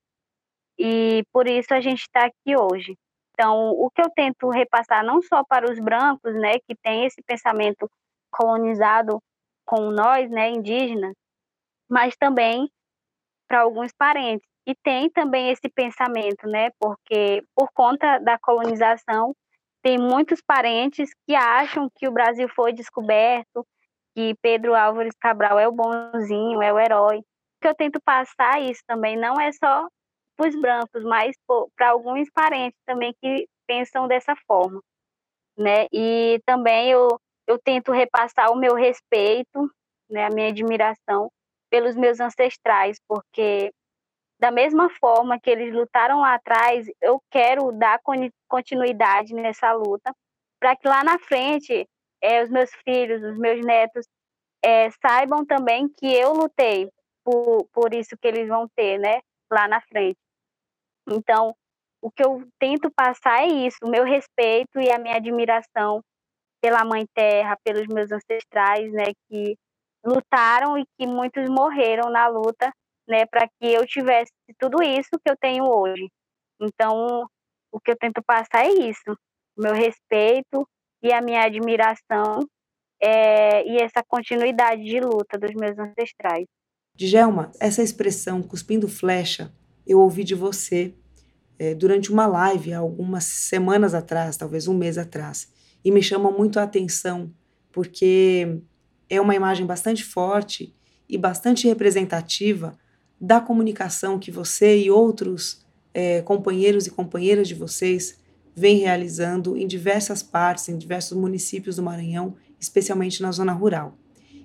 e 0.80 1.24
por 1.34 1.46
isso 1.46 1.74
a 1.74 1.82
gente 1.82 2.04
está 2.04 2.26
aqui 2.26 2.56
hoje. 2.58 2.98
Então, 3.34 3.72
o 3.72 3.90
que 3.92 4.02
eu 4.02 4.10
tento 4.10 4.50
repassar 4.50 5.04
não 5.04 5.22
só 5.22 5.44
para 5.44 5.70
os 5.70 5.80
brancos, 5.80 6.34
né, 6.36 6.54
que 6.68 6.76
tem 6.82 7.06
esse 7.06 7.22
pensamento 7.24 7.90
colonizado 8.32 9.22
com 9.66 9.92
nós, 9.92 10.30
né, 10.30 10.50
indígenas, 10.50 11.14
mas 11.90 12.16
também 12.18 12.70
para 13.48 13.62
alguns 13.62 13.92
parentes. 13.92 14.48
E 14.66 14.74
tem 14.76 15.10
também 15.10 15.50
esse 15.50 15.70
pensamento, 15.70 16.48
né, 16.48 16.70
porque 16.80 17.44
por 17.56 17.70
conta 17.74 18.20
da 18.20 18.38
colonização, 18.40 19.36
tem 19.82 19.98
muitos 19.98 20.42
parentes 20.42 21.10
que 21.26 21.36
acham 21.36 21.90
que 21.96 22.08
o 22.08 22.12
Brasil 22.12 22.48
foi 22.50 22.74
descoberto, 22.74 23.66
que 24.16 24.36
Pedro 24.42 24.76
Álvares 24.76 25.16
Cabral 25.20 25.58
é 25.60 25.68
o 25.68 25.72
bonzinho, 25.72 26.62
é 26.62 26.72
o 26.72 26.80
herói. 26.80 27.20
O 27.20 27.24
que 27.62 27.68
eu 27.68 27.76
tento 27.76 28.00
passar 28.02 28.62
isso 28.62 28.82
também 28.88 29.18
não 29.18 29.40
é 29.40 29.52
só 29.54 29.88
para 30.40 30.48
os 30.48 30.56
brancos, 30.56 31.04
mas 31.04 31.36
para 31.76 31.90
alguns 31.90 32.30
parentes 32.32 32.80
também 32.86 33.14
que 33.22 33.46
pensam 33.68 34.08
dessa 34.08 34.34
forma, 34.48 34.82
né? 35.58 35.88
E 35.92 36.42
também 36.46 36.90
eu, 36.90 37.20
eu 37.46 37.60
tento 37.60 37.92
repassar 37.92 38.50
o 38.50 38.56
meu 38.56 38.74
respeito, 38.74 39.70
né, 40.10 40.26
a 40.26 40.30
minha 40.30 40.48
admiração 40.48 41.30
pelos 41.70 41.96
meus 41.96 42.22
ancestrais, 42.22 42.98
porque 43.06 43.72
da 44.40 44.50
mesma 44.50 44.90
forma 44.90 45.38
que 45.38 45.50
eles 45.50 45.74
lutaram 45.74 46.22
lá 46.22 46.36
atrás, 46.36 46.88
eu 47.02 47.22
quero 47.30 47.74
dar 47.74 48.00
continuidade 48.48 49.34
nessa 49.34 49.74
luta, 49.74 50.16
para 50.58 50.76
que 50.78 50.88
lá 50.88 51.04
na 51.04 51.20
frente 51.20 51.86
é, 52.22 52.42
os 52.42 52.50
meus 52.50 52.72
filhos, 52.86 53.22
os 53.22 53.38
meus 53.38 53.64
netos 53.66 54.08
é, 54.64 54.90
saibam 54.92 55.46
também 55.46 55.90
que 55.90 56.08
eu 56.14 56.34
lutei 56.34 56.90
por, 57.26 57.68
por 57.74 57.94
isso 57.94 58.18
que 58.18 58.28
eles 58.28 58.48
vão 58.48 58.68
ter, 58.70 58.98
né, 58.98 59.20
lá 59.52 59.68
na 59.68 59.82
frente. 59.82 60.18
Então, 61.12 61.56
o 62.02 62.10
que 62.10 62.24
eu 62.24 62.48
tento 62.60 62.90
passar 62.92 63.42
é 63.44 63.48
isso, 63.48 63.78
o 63.84 63.90
meu 63.90 64.04
respeito 64.04 64.80
e 64.80 64.92
a 64.92 64.98
minha 64.98 65.16
admiração 65.16 66.02
pela 66.62 66.86
Mãe 66.86 67.06
Terra, 67.14 67.58
pelos 67.64 67.88
meus 67.88 68.12
ancestrais, 68.12 68.92
né, 68.92 69.06
que 69.28 69.58
lutaram 70.06 70.78
e 70.78 70.86
que 70.98 71.06
muitos 71.06 71.50
morreram 71.50 72.10
na 72.10 72.28
luta, 72.28 72.72
né, 73.08 73.26
para 73.26 73.48
que 73.48 73.74
eu 73.74 73.86
tivesse 73.86 74.32
tudo 74.58 74.82
isso 74.84 75.20
que 75.24 75.30
eu 75.30 75.38
tenho 75.38 75.66
hoje. 75.66 76.10
Então, 76.62 77.28
o 77.72 77.80
que 77.80 77.92
eu 77.92 77.98
tento 77.98 78.22
passar 78.24 78.66
é 78.66 78.70
isso, 78.70 79.18
o 79.58 79.62
meu 79.62 79.74
respeito 79.74 80.68
e 81.02 81.14
a 81.14 81.22
minha 81.22 81.44
admiração 81.44 82.40
é, 83.02 83.66
e 83.66 83.78
essa 83.78 84.04
continuidade 84.08 84.84
de 84.84 85.00
luta 85.00 85.38
dos 85.38 85.54
meus 85.54 85.78
ancestrais. 85.78 86.46
Djalma, 86.94 87.52
essa 87.60 87.82
expressão 87.82 88.44
cuspindo 88.44 88.90
flecha, 88.90 89.54
eu 89.90 90.00
ouvi 90.00 90.24
de 90.24 90.36
você 90.36 90.94
é, 91.58 91.74
durante 91.74 92.12
uma 92.12 92.28
live 92.28 92.72
algumas 92.74 93.24
semanas 93.24 93.96
atrás, 93.96 94.38
talvez 94.38 94.68
um 94.68 94.78
mês 94.78 94.98
atrás, 94.98 95.50
e 95.84 95.92
me 95.92 96.02
chama 96.02 96.32
muito 96.32 96.60
a 96.60 96.64
atenção 96.64 97.34
porque 97.72 98.62
é 99.10 99.20
uma 99.20 99.36
imagem 99.36 99.66
bastante 99.66 100.04
forte 100.04 100.76
e 101.08 101.18
bastante 101.18 101.68
representativa 101.68 102.78
da 103.20 103.42
comunicação 103.42 104.20
que 104.20 104.32
você 104.32 104.78
e 104.78 104.92
outros 104.92 105.66
é, 105.94 106.22
companheiros 106.22 106.86
e 106.86 106.92
companheiras 106.92 107.48
de 107.48 107.56
vocês 107.56 108.20
vêm 108.56 108.80
realizando 108.80 109.58
em 109.58 109.66
diversas 109.66 110.22
partes, 110.22 110.70
em 110.70 110.78
diversos 110.78 111.18
municípios 111.18 111.78
do 111.78 111.84
Maranhão, 111.84 112.36
especialmente 112.60 113.22
na 113.22 113.32
zona 113.32 113.54
rural. 113.54 113.98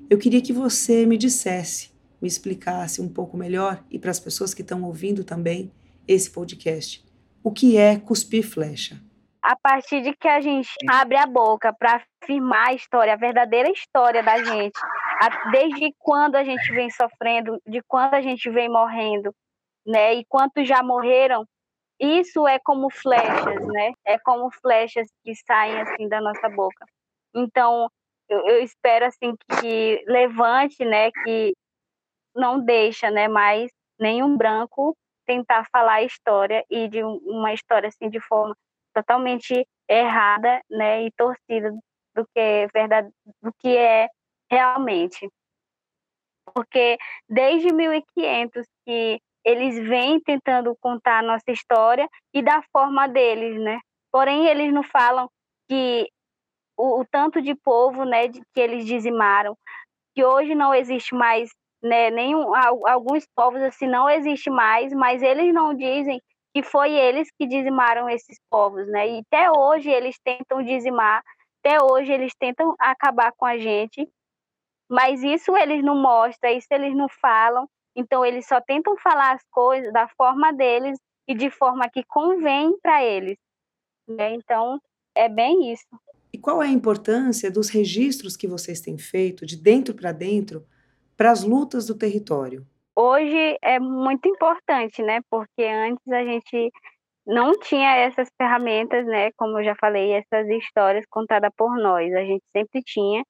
Eu 0.09 0.19
queria 0.19 0.41
que 0.41 0.53
você 0.53 1.05
me 1.05 1.17
dissesse, 1.17 1.91
me 2.25 2.29
explicasse 2.29 3.03
um 3.03 3.13
pouco 3.13 3.37
melhor 3.37 3.85
e 3.91 3.99
para 3.99 4.11
as 4.11 4.19
pessoas 4.19 4.55
que 4.55 4.63
estão 4.63 4.83
ouvindo 4.83 5.23
também 5.23 5.71
esse 6.09 6.31
podcast, 6.31 7.05
o 7.43 7.53
que 7.53 7.77
é 7.77 7.99
cuspir 7.99 8.43
flecha? 8.43 8.99
A 9.43 9.55
partir 9.55 10.01
de 10.01 10.17
que 10.17 10.27
a 10.27 10.41
gente 10.41 10.71
abre 10.89 11.19
a 11.19 11.27
boca 11.27 11.71
para 11.79 12.03
afirmar 12.23 12.69
a 12.69 12.73
história, 12.73 13.13
a 13.13 13.17
verdadeira 13.17 13.71
história 13.71 14.23
da 14.23 14.43
gente, 14.43 14.81
desde 15.53 15.95
quando 15.99 16.37
a 16.37 16.45
gente 16.45 16.73
vem 16.73 16.89
sofrendo, 16.91 17.61
de 17.67 17.83
quando 17.87 18.15
a 18.15 18.23
gente 18.23 18.49
vem 18.49 18.71
morrendo, 18.71 19.31
né? 19.87 20.15
E 20.15 20.25
quantos 20.25 20.67
já 20.67 20.83
morreram, 20.83 21.45
isso 22.01 22.49
é 22.49 22.59
como 22.59 22.89
flechas, 22.91 23.67
né? 23.67 23.93
É 24.07 24.19
como 24.19 24.51
flechas 24.63 25.07
que 25.23 25.35
saem 25.47 25.79
assim 25.83 26.09
da 26.09 26.23
nossa 26.23 26.49
boca. 26.49 26.87
Então, 27.35 27.91
eu, 28.31 28.39
eu 28.47 28.63
espero 28.63 29.05
assim 29.05 29.35
que 29.61 30.03
levante, 30.07 30.83
né? 30.87 31.11
Que 31.23 31.53
não 32.35 32.61
deixa, 32.61 33.11
né? 33.11 33.29
Mais 33.29 33.71
nenhum 33.99 34.37
branco 34.37 34.97
tentar 35.27 35.67
falar 35.73 35.95
a 35.95 36.03
história 36.03 36.65
e 36.71 36.89
de 36.89 37.03
uma 37.03 37.53
história 37.53 37.89
assim 37.89 38.11
de 38.11 38.21
forma 38.21 38.57
totalmente 38.95 39.67
errada, 39.89 40.61
né? 40.71 41.05
E 41.05 41.13
torcida 41.13 41.71
do 42.15 42.27
que 42.33 42.41
é 42.41 42.67
verdade, 42.69 43.11
do 43.43 43.53
que 43.59 43.77
é 43.77 44.09
realmente. 44.51 45.29
Porque 46.55 46.97
desde 47.29 47.73
1500 47.73 48.67
que 48.85 49.21
eles 49.45 49.77
vêm 49.89 50.21
tentando 50.21 50.75
contar 50.81 51.19
a 51.19 51.23
nossa 51.23 51.51
história 51.51 52.09
e 52.33 52.43
da 52.43 52.63
forma 52.73 53.07
deles, 53.07 53.61
né? 53.61 53.79
Porém, 54.11 54.47
eles 54.47 54.73
não 54.73 54.83
falam 54.83 55.29
que 55.69 56.09
o, 56.77 57.01
o 57.01 57.05
tanto 57.05 57.43
de 57.43 57.55
povo, 57.55 58.05
né, 58.05 58.29
de, 58.29 58.41
que 58.53 58.61
eles 58.61 58.87
dizimaram, 58.87 59.57
que 60.15 60.25
hoje 60.25 60.55
não 60.55 60.75
existe 60.75 61.15
mais, 61.15 61.51
né, 61.85 62.11
nenhum, 62.11 62.55
alguns 62.55 63.27
povos 63.37 63.61
assim 63.61 63.87
não 63.87 64.09
existe 64.09 64.49
mais, 64.49 64.91
mas 64.95 65.23
eles 65.23 65.53
não 65.53 65.75
dizem 65.75 66.19
que 66.55 66.63
foi 66.63 66.93
eles 66.93 67.29
que 67.39 67.47
dizimaram 67.47 68.09
esses 68.09 68.39
povos, 68.49 68.87
né? 68.89 69.07
E 69.07 69.19
até 69.19 69.51
hoje 69.51 69.91
eles 69.91 70.17
tentam 70.25 70.63
dizimar, 70.63 71.23
até 71.63 71.83
hoje 71.85 72.11
eles 72.11 72.33
tentam 72.39 72.75
acabar 72.79 73.33
com 73.37 73.45
a 73.45 73.59
gente, 73.59 74.09
mas 74.89 75.23
isso 75.23 75.55
eles 75.55 75.85
não 75.85 76.01
mostram, 76.01 76.51
isso 76.53 76.69
eles 76.71 76.97
não 76.97 77.09
falam, 77.21 77.69
então 77.95 78.25
eles 78.25 78.47
só 78.47 78.63
tentam 78.63 78.97
falar 78.97 79.35
as 79.35 79.43
coisas 79.51 79.93
da 79.93 80.09
forma 80.17 80.55
deles 80.55 80.99
e 81.29 81.35
de 81.35 81.51
forma 81.51 81.87
que 81.91 82.03
convém 82.05 82.79
para 82.81 83.05
eles. 83.05 83.37
Né? 84.09 84.35
Então 84.35 84.81
é 85.15 85.29
bem 85.29 85.71
isso. 85.71 85.85
E 86.33 86.39
qual 86.39 86.63
é 86.63 86.67
a 86.67 86.73
importância 86.73 87.51
dos 87.51 87.69
registros 87.69 88.39
que 88.39 88.49
vocês 88.49 88.81
têm 88.81 88.97
feito 88.97 89.45
de 89.45 89.57
dentro 89.57 89.95
para 89.95 90.13
dentro 90.13 90.67
para 91.25 91.33
as 91.33 91.43
lutas 91.43 91.87
do 91.87 91.97
território? 91.97 92.67
Hoje 92.95 93.57
é 93.63 93.81
muito 93.81 94.29
importante, 94.29 95.03
né? 95.03 95.21
Porque 95.31 95.65
antes 95.65 96.07
a 96.13 96.23
gente 96.23 96.71
não 97.27 97.59
tinha 97.59 97.97
essas 97.97 98.29
ferramentas, 98.37 99.07
né? 99.07 99.33
Como 99.33 99.59
eu 99.59 99.65
já 99.65 99.75
falei, 99.75 100.13
essas 100.13 100.47
histórias 100.51 101.07
contadas 101.09 101.51
por 101.57 101.79
nós. 101.79 102.13
A 102.13 102.25
gente 102.27 102.45
sempre 102.55 102.83
tinha 102.83 103.25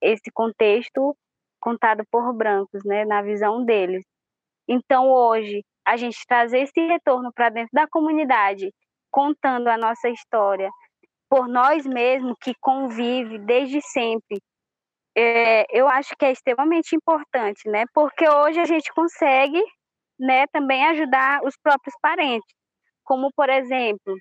esse 0.00 0.30
contexto 0.32 1.16
contado 1.58 2.04
por 2.08 2.32
brancos, 2.32 2.84
né? 2.84 3.04
Na 3.04 3.20
visão 3.20 3.64
deles. 3.64 4.04
Então 4.68 5.10
hoje 5.10 5.64
a 5.84 5.96
gente 5.96 6.24
trazer 6.28 6.60
esse 6.60 6.80
retorno 6.86 7.32
para 7.34 7.48
dentro 7.48 7.70
da 7.72 7.88
comunidade, 7.88 8.72
contando 9.10 9.66
a 9.66 9.76
nossa 9.76 10.08
história, 10.08 10.70
por 11.28 11.48
nós 11.48 11.84
mesmos 11.84 12.36
que 12.40 12.54
convive 12.60 13.40
desde 13.40 13.80
sempre. 13.82 14.40
É, 15.16 15.66
eu 15.76 15.88
acho 15.88 16.14
que 16.18 16.24
é 16.24 16.30
extremamente 16.32 16.94
importante, 16.94 17.68
né? 17.68 17.84
Porque 17.92 18.28
hoje 18.28 18.60
a 18.60 18.64
gente 18.64 18.92
consegue, 18.92 19.60
né, 20.18 20.46
também 20.48 20.84
ajudar 20.88 21.42
os 21.44 21.56
próprios 21.62 21.94
parentes, 22.02 22.54
como 23.04 23.30
por 23.36 23.48
exemplo, 23.50 24.16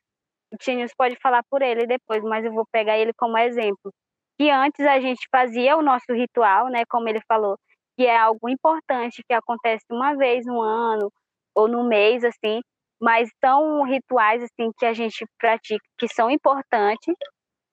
o 0.54 0.58
Tinius 0.58 0.94
pode 0.98 1.18
falar 1.22 1.44
por 1.50 1.62
ele 1.64 1.88
depois, 1.88 2.24
mas 2.24 2.46
eu 2.46 2.54
vou 2.54 2.66
pegar 2.72 2.98
ele 3.00 3.14
como 3.18 3.38
exemplo. 3.38 3.92
Que 4.40 4.50
antes 4.52 4.86
a 4.88 5.00
gente 5.02 5.28
fazia 5.32 5.78
o 5.78 5.82
nosso 5.84 6.14
ritual, 6.14 6.70
né, 6.70 6.84
como 6.90 7.10
ele 7.10 7.22
falou, 7.28 7.58
que 7.98 8.06
é 8.08 8.18
algo 8.18 8.50
importante 8.50 9.24
que 9.28 9.34
acontece 9.36 9.86
uma 9.92 10.16
vez 10.16 10.46
no 10.48 10.62
ano 10.62 11.12
ou 11.56 11.68
no 11.70 11.84
mês, 11.88 12.24
assim, 12.26 12.62
mas 13.02 13.30
são 13.44 13.84
rituais 13.84 14.44
assim 14.44 14.72
que 14.80 14.86
a 14.86 14.94
gente 14.94 15.26
pratica 15.40 15.84
que 16.00 16.08
são 16.10 16.32
importantes, 16.32 17.16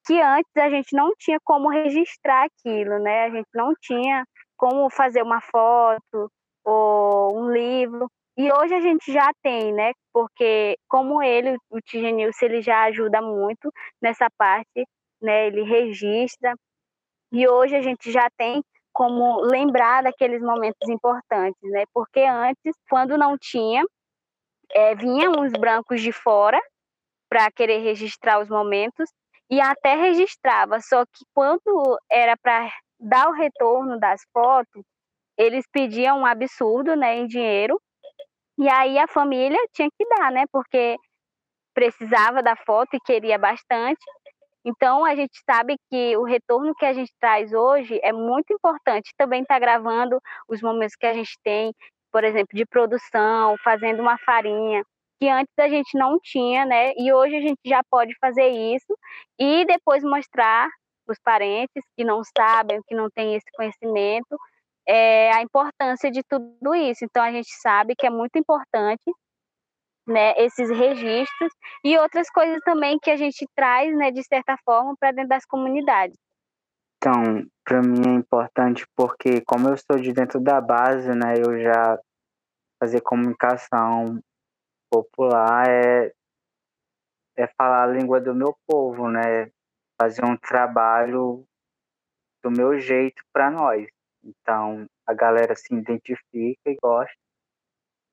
que 0.07 0.21
antes 0.21 0.57
a 0.57 0.71
gente 0.71 0.95
não 0.95 1.13
tinha 1.19 1.39
como 1.45 1.69
registrar 1.69 2.45
aquilo, 2.47 2.99
né? 3.01 3.25
A 3.25 3.31
gente 3.31 3.49
não 3.55 3.75
tinha 3.81 4.25
como 4.57 4.89
fazer 4.89 5.23
uma 5.23 5.41
foto 5.41 6.31
ou 6.65 7.39
um 7.39 7.51
livro. 7.51 8.09
E 8.37 8.53
hoje 8.53 8.75
a 8.75 8.81
gente 8.81 9.13
já 9.13 9.31
tem, 9.43 9.73
né? 9.73 9.93
Porque 10.13 10.77
como 10.89 11.23
ele, 11.23 11.57
o 11.71 11.81
Tigenilson, 11.81 12.47
ele 12.47 12.63
já 12.63 12.85
ajuda 12.85 13.21
muito 13.21 13.73
nessa 14.01 14.29
parte, 14.39 14.87
né? 15.21 15.49
Ele 15.49 15.63
registra. 15.63 16.55
E 17.33 17.49
hoje 17.49 17.75
a 17.75 17.83
gente 17.83 18.13
já 18.13 18.29
tem 18.37 18.63
como 18.93 19.41
lembrar 19.41 20.03
daqueles 20.03 20.41
momentos 20.41 20.89
importantes, 20.89 21.71
né? 21.71 21.85
Porque 21.93 22.21
antes, 22.21 22.75
quando 22.89 23.19
não 23.19 23.37
tinha, 23.37 23.85
é, 24.71 24.95
vinham 24.95 25.33
os 25.41 25.53
brancos 25.53 26.01
de 26.01 26.13
fora 26.13 26.61
para 27.29 27.51
querer 27.51 27.79
registrar 27.79 28.41
os 28.41 28.49
momentos 28.49 29.11
e 29.51 29.61
até 29.61 29.95
registrava, 29.95 30.81
só 30.81 31.05
que 31.05 31.25
quando 31.35 31.99
era 32.11 32.37
para 32.37 32.71
dar 32.99 33.29
o 33.29 33.33
retorno 33.33 33.99
das 33.99 34.23
fotos, 34.33 34.83
eles 35.39 35.65
pediam 35.71 36.21
um 36.21 36.27
absurdo, 36.27 36.97
né, 36.97 37.17
em 37.17 37.27
dinheiro, 37.27 37.81
e 38.59 38.69
aí 38.69 38.99
a 38.99 39.07
família 39.07 39.59
tinha 39.73 39.89
que 39.91 40.09
dar, 40.09 40.33
né, 40.33 40.45
porque 40.51 40.97
precisava 41.75 42.43
da 42.43 42.57
foto 42.57 42.95
e 42.95 43.01
queria 43.01 43.39
bastante. 43.39 44.01
Então 44.65 45.05
a 45.05 45.15
gente 45.15 45.39
sabe 45.49 45.77
que 45.91 46.17
o 46.17 46.25
retorno 46.25 46.75
que 46.75 46.87
a 46.87 46.93
gente 46.93 47.13
traz 47.21 47.53
hoje 47.53 48.01
é 48.03 48.13
muito 48.13 48.53
importante. 48.53 49.15
Também 49.17 49.43
está 49.43 49.59
gravando 49.59 50.19
os 50.49 50.61
momentos 50.61 50.97
que 50.97 51.07
a 51.07 51.13
gente 51.13 51.39
tem, 51.45 51.73
por 52.11 52.25
exemplo, 52.25 52.57
de 52.57 52.67
produção, 52.67 53.57
fazendo 53.63 54.01
uma 54.01 54.19
farinha, 54.19 54.83
que 55.19 55.29
antes 55.29 55.53
a 55.59 55.69
gente 55.69 55.97
não 55.97 56.19
tinha, 56.21 56.65
né? 56.65 56.93
E 56.97 57.13
hoje 57.13 57.37
a 57.37 57.41
gente 57.41 57.61
já 57.65 57.83
pode 57.91 58.15
fazer 58.21 58.49
isso 58.49 58.97
e 59.39 59.65
depois 59.65 60.03
mostrar 60.03 60.69
os 61.09 61.19
parentes 61.21 61.83
que 61.97 62.05
não 62.05 62.23
sabem, 62.37 62.81
que 62.87 62.95
não 62.95 63.09
têm 63.11 63.35
esse 63.35 63.47
conhecimento, 63.55 64.37
é, 64.87 65.33
a 65.33 65.43
importância 65.43 66.11
de 66.11 66.23
tudo 66.29 66.75
isso. 66.75 67.05
Então 67.05 67.23
a 67.23 67.33
gente 67.33 67.51
sabe 67.61 67.95
que 67.97 68.07
é 68.07 68.11
muito 68.11 68.39
importante 68.39 69.05
né, 70.07 70.33
esses 70.39 70.71
registros 70.71 71.53
e 71.85 71.99
outras 71.99 72.31
coisas 72.31 72.61
também 72.65 72.99
que 72.99 73.11
a 73.11 73.17
gente 73.17 73.47
traz, 73.57 73.95
né, 73.97 74.11
de 74.11 74.23
certa 74.23 74.57
forma, 74.65 74.95
para 74.99 75.11
dentro 75.11 75.31
das 75.31 75.45
comunidades. 75.45 76.17
Então, 76.99 77.45
para 77.65 77.83
mim 77.83 78.03
é 78.07 78.15
importante 78.15 78.87
porque 78.97 79.41
como 79.43 79.69
eu 79.69 79.77
sou 79.77 80.01
de 80.01 80.13
dentro 80.13 80.41
da 80.41 80.61
base, 80.61 81.09
né, 81.09 81.35
eu 81.39 81.61
já 81.61 81.99
fazer 82.81 83.01
comunicação 83.01 84.21
popular 84.91 85.69
é 85.69 86.13
é 87.37 87.47
falar 87.47 87.85
a 87.85 87.87
língua 87.87 88.21
do 88.21 88.35
meu 88.35 88.57
povo, 88.67 89.09
né? 89.11 89.51
Fazer 90.01 90.25
um 90.25 90.37
trabalho 90.37 91.45
do 92.43 92.51
meu 92.51 92.79
jeito 92.79 93.23
para 93.33 93.51
nós. 93.51 93.87
Então, 94.25 94.87
a 95.07 95.13
galera 95.13 95.55
se 95.55 95.73
identifica 95.75 96.71
e 96.71 96.77
gosta. 96.83 97.15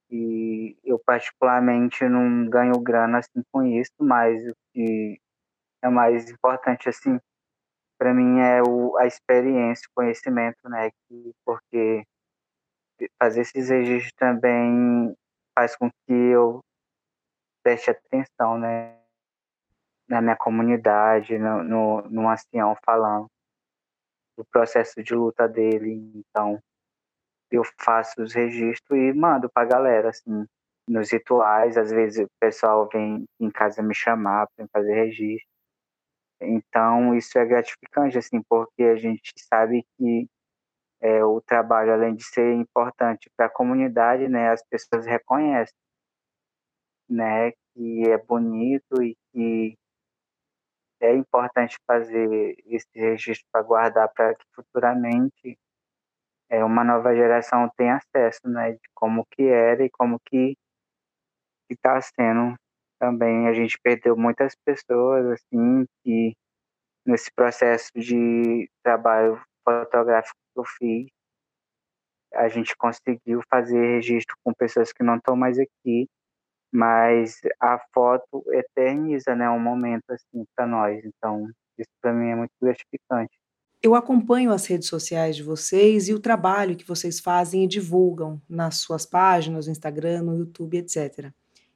E 0.10 0.78
eu, 0.84 1.00
particularmente, 1.00 2.04
não 2.08 2.48
ganho 2.50 2.80
grana 2.80 3.20
assim 3.20 3.42
com 3.52 3.64
isso, 3.64 3.94
mas 4.00 4.46
o 4.46 4.54
que 4.74 5.20
é 5.82 5.90
mais 5.90 6.30
importante, 6.30 6.90
assim, 6.90 7.20
para 7.98 8.14
mim 8.14 8.40
é 8.40 8.62
o, 8.62 8.98
a 8.98 9.08
experiência, 9.08 9.88
o 9.90 9.96
conhecimento, 9.96 10.58
né? 10.70 10.92
Que, 10.92 11.34
porque 11.46 12.04
fazer 13.20 13.42
esses 13.42 13.70
registros 13.70 14.14
também 14.18 15.16
faz 15.56 15.76
com 15.76 15.90
que 15.90 16.14
eu 16.14 16.60
preste 17.64 17.92
atenção, 17.92 18.58
né? 18.58 19.00
Na 20.08 20.22
minha 20.22 20.36
comunidade, 20.36 21.38
no, 21.38 21.64
no, 21.64 22.02
no 22.04 22.30
ancião 22.30 22.76
falando 22.86 23.28
do 24.38 24.46
processo 24.46 25.02
de 25.02 25.14
luta 25.14 25.48
dele. 25.48 26.12
Então, 26.16 26.60
eu 27.52 27.64
faço 27.80 28.22
os 28.22 28.34
registros 28.34 28.98
e 28.98 29.14
mando 29.14 29.50
para 29.50 29.64
a 29.64 29.70
galera, 29.70 30.10
assim, 30.10 30.46
nos 30.88 31.12
rituais. 31.12 31.78
Às 31.78 31.92
vezes 31.92 32.26
o 32.26 32.30
pessoal 32.40 32.90
vem 32.92 33.26
em 33.40 33.50
casa 33.50 33.82
me 33.82 33.96
chamar 33.96 34.48
para 34.56 34.68
fazer 34.74 34.94
registro. 34.94 35.48
Então, 36.42 37.16
isso 37.16 37.38
é 37.38 37.46
gratificante, 37.46 38.18
assim, 38.18 38.42
porque 38.50 38.84
a 38.84 38.96
gente 38.96 39.32
sabe 39.38 39.86
que 39.98 40.28
é, 41.04 41.24
o 41.24 41.42
trabalho, 41.42 41.92
além 41.92 42.16
de 42.16 42.24
ser 42.24 42.54
importante 42.54 43.30
para 43.36 43.48
a 43.48 43.50
comunidade, 43.50 44.30
né, 44.30 44.50
as 44.52 44.64
pessoas 44.64 45.06
reconhecem, 45.06 45.76
né, 47.10 47.52
que 47.52 48.10
é 48.10 48.18
bonito 48.18 49.04
e 49.04 49.18
que 49.32 49.78
é 51.02 51.14
importante 51.14 51.78
fazer 51.86 52.56
esse 52.66 52.88
registro 52.96 53.46
para 53.52 53.62
guardar 53.62 54.08
para 54.14 54.34
que 54.34 54.46
futuramente 54.56 55.60
é, 56.50 56.64
uma 56.64 56.86
nova 56.86 57.14
geração 57.14 57.70
tenha 57.76 57.98
acesso, 57.98 58.48
né, 58.48 58.72
de 58.72 58.90
como 58.94 59.26
que 59.32 59.44
era 59.44 59.84
e 59.84 59.90
como 59.90 60.18
que 60.26 60.56
está 61.70 62.00
sendo 62.02 62.56
também. 62.98 63.48
A 63.50 63.54
gente 63.54 63.78
perdeu 63.84 64.16
muitas 64.16 64.56
pessoas, 64.64 65.26
assim, 65.32 65.86
que 66.02 66.34
nesse 67.06 67.30
processo 67.36 67.92
de 67.94 68.70
trabalho 68.82 69.42
fotográfico 69.66 70.43
que 70.54 70.60
eu 70.60 70.66
fiz, 70.66 71.08
a 72.34 72.48
gente 72.48 72.76
conseguiu 72.76 73.42
fazer 73.50 73.96
registro 73.96 74.36
com 74.44 74.54
pessoas 74.54 74.92
que 74.92 75.04
não 75.04 75.18
estão 75.18 75.36
mais 75.36 75.58
aqui, 75.60 76.08
mas 76.72 77.40
a 77.62 77.80
foto 77.94 78.44
eterniza, 78.52 79.36
né, 79.36 79.50
um 79.50 79.60
momento 79.60 80.10
assim 80.10 80.44
para 80.56 80.66
nós. 80.66 81.04
Então, 81.06 81.48
isso 81.78 81.92
para 82.02 82.12
mim 82.12 82.30
é 82.30 82.36
muito 82.36 82.54
gratificante. 82.62 83.38
Eu 83.82 83.96
acompanho 83.96 84.52
as 84.52 84.66
redes 84.66 84.88
sociais 84.88 85.36
de 85.36 85.44
vocês 85.44 86.08
e 86.08 86.14
o 86.14 86.20
trabalho 86.20 86.76
que 86.76 86.88
vocês 86.88 87.20
fazem 87.20 87.66
e 87.66 87.68
divulgam 87.68 88.42
nas 88.48 88.78
suas 88.78 89.06
páginas, 89.06 89.68
no 89.68 89.72
Instagram, 89.74 90.24
no 90.24 90.38
YouTube, 90.38 90.78
etc. 90.78 91.32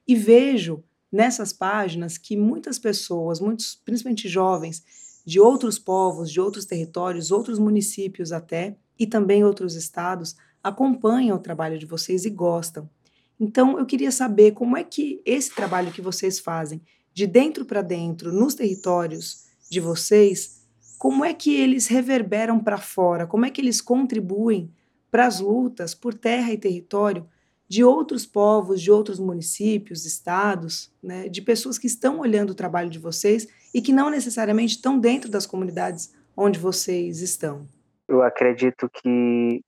E 0.08 0.16
vejo 0.16 0.84
nessas 1.12 1.52
páginas 1.52 2.18
que 2.18 2.38
muitas 2.38 2.80
pessoas, 2.80 3.40
muitos, 3.40 3.76
principalmente 3.76 4.28
jovens, 4.28 4.84
de 5.28 5.42
outros 5.42 5.78
povos, 5.78 6.32
de 6.32 6.40
outros 6.40 6.64
territórios, 6.64 7.32
outros 7.32 7.60
municípios 7.60 8.32
até, 8.32 8.78
e 8.98 9.06
também 9.06 9.44
outros 9.44 9.76
estados, 9.76 10.38
acompanham 10.64 11.36
o 11.36 11.42
trabalho 11.42 11.78
de 11.78 11.86
vocês 11.86 12.24
e 12.24 12.30
gostam. 12.30 12.90
Então, 13.38 13.78
eu 13.78 13.86
queria 13.86 14.10
saber 14.10 14.54
como 14.54 14.78
é 14.78 14.86
que 14.86 15.22
esse 15.26 15.54
trabalho 15.54 15.92
que 15.92 16.02
vocês 16.02 16.40
fazem, 16.40 16.82
de 17.14 17.28
dentro 17.28 17.66
para 17.66 17.82
dentro, 17.82 18.32
nos 18.32 18.56
territórios 18.56 19.44
de 19.70 19.82
vocês, 19.82 20.62
como 20.98 21.26
é 21.26 21.34
que 21.34 21.54
eles 21.54 21.88
reverberam 21.88 22.58
para 22.58 22.78
fora, 22.78 23.28
como 23.28 23.46
é 23.46 23.50
que 23.50 23.60
eles 23.60 23.82
contribuem 23.82 24.72
para 25.12 25.28
as 25.28 25.42
lutas 25.42 25.94
por 25.94 26.14
terra 26.14 26.54
e 26.54 26.58
território 26.58 27.28
de 27.70 27.84
outros 27.84 28.26
povos, 28.26 28.82
de 28.82 28.92
outros 28.92 29.20
municípios, 29.20 30.06
estados, 30.06 30.94
né, 31.04 31.28
de 31.28 31.42
pessoas 31.42 31.78
que 31.78 31.88
estão 31.88 32.20
olhando 32.20 32.52
o 32.52 32.56
trabalho 32.56 32.90
de 32.90 33.00
vocês 33.00 33.48
e 33.74 33.82
que 33.82 33.92
não 33.92 34.10
necessariamente 34.10 34.76
estão 34.76 34.98
dentro 34.98 35.30
das 35.30 35.46
comunidades 35.46 36.14
onde 36.36 36.60
vocês 36.60 37.22
estão? 37.22 37.68
Eu 38.08 38.22
acredito 38.22 38.90
que 38.90 39.62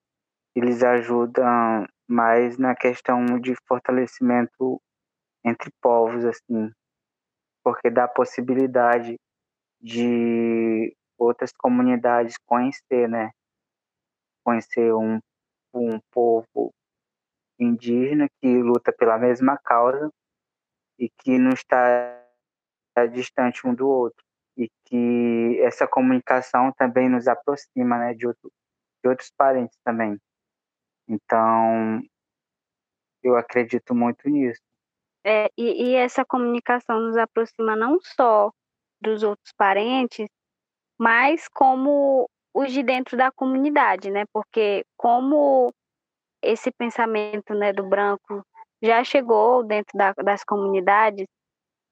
eles 0.56 0.82
ajudam 0.82 1.86
mais 2.08 2.58
na 2.58 2.76
questão 2.76 3.40
de 3.40 3.54
fortalecimento 3.68 4.82
entre 5.44 5.70
povos, 5.82 6.26
assim, 6.26 6.72
porque 7.64 7.90
dá 7.90 8.06
a 8.06 8.10
possibilidade 8.10 9.16
de 9.82 10.96
outras 11.18 11.52
comunidades 11.52 12.36
conhecer, 12.46 13.08
né? 13.08 13.32
Conhecer 14.44 14.94
um, 14.94 15.20
um 15.74 16.00
povo 16.12 16.72
indígena 17.60 18.28
que 18.42 18.62
luta 18.62 18.92
pela 18.92 19.18
mesma 19.18 19.58
causa 19.58 20.12
e 20.98 21.10
que 21.10 21.38
não 21.38 21.52
está 21.52 22.26
distante 23.12 23.68
um 23.68 23.74
do 23.74 23.88
outro 23.88 24.24
e 24.58 24.70
que 24.86 25.60
essa 25.62 25.88
comunicação 25.88 26.72
também 26.74 27.08
nos 27.08 27.28
aproxima, 27.28 27.98
né, 27.98 28.14
de, 28.14 28.28
outro, 28.28 28.52
de 29.02 29.10
outros 29.10 29.32
parentes 29.38 29.78
também. 29.86 30.20
Então, 31.08 32.02
eu 33.24 33.38
acredito 33.38 33.96
muito 33.96 34.30
nisso. 34.30 34.62
É, 35.26 35.50
e, 35.58 35.92
e 35.92 35.96
essa 35.96 36.26
comunicação 36.26 37.00
nos 37.00 37.16
aproxima 37.16 37.76
não 37.76 38.00
só 38.02 38.52
dos 39.02 39.24
outros 39.24 39.54
parentes, 39.54 40.28
mas 41.00 41.48
como 41.48 42.30
os 42.54 42.72
de 42.72 42.84
dentro 42.84 43.16
da 43.16 43.32
comunidade, 43.32 44.12
né? 44.12 44.26
Porque 44.34 44.86
como 44.98 45.74
esse 46.42 46.72
pensamento 46.72 47.54
né, 47.54 47.74
do 47.74 47.88
branco 47.88 48.44
já 48.82 49.04
chegou 49.04 49.64
dentro 49.64 49.98
da, 49.98 50.14
das 50.24 50.44
comunidades, 50.44 51.26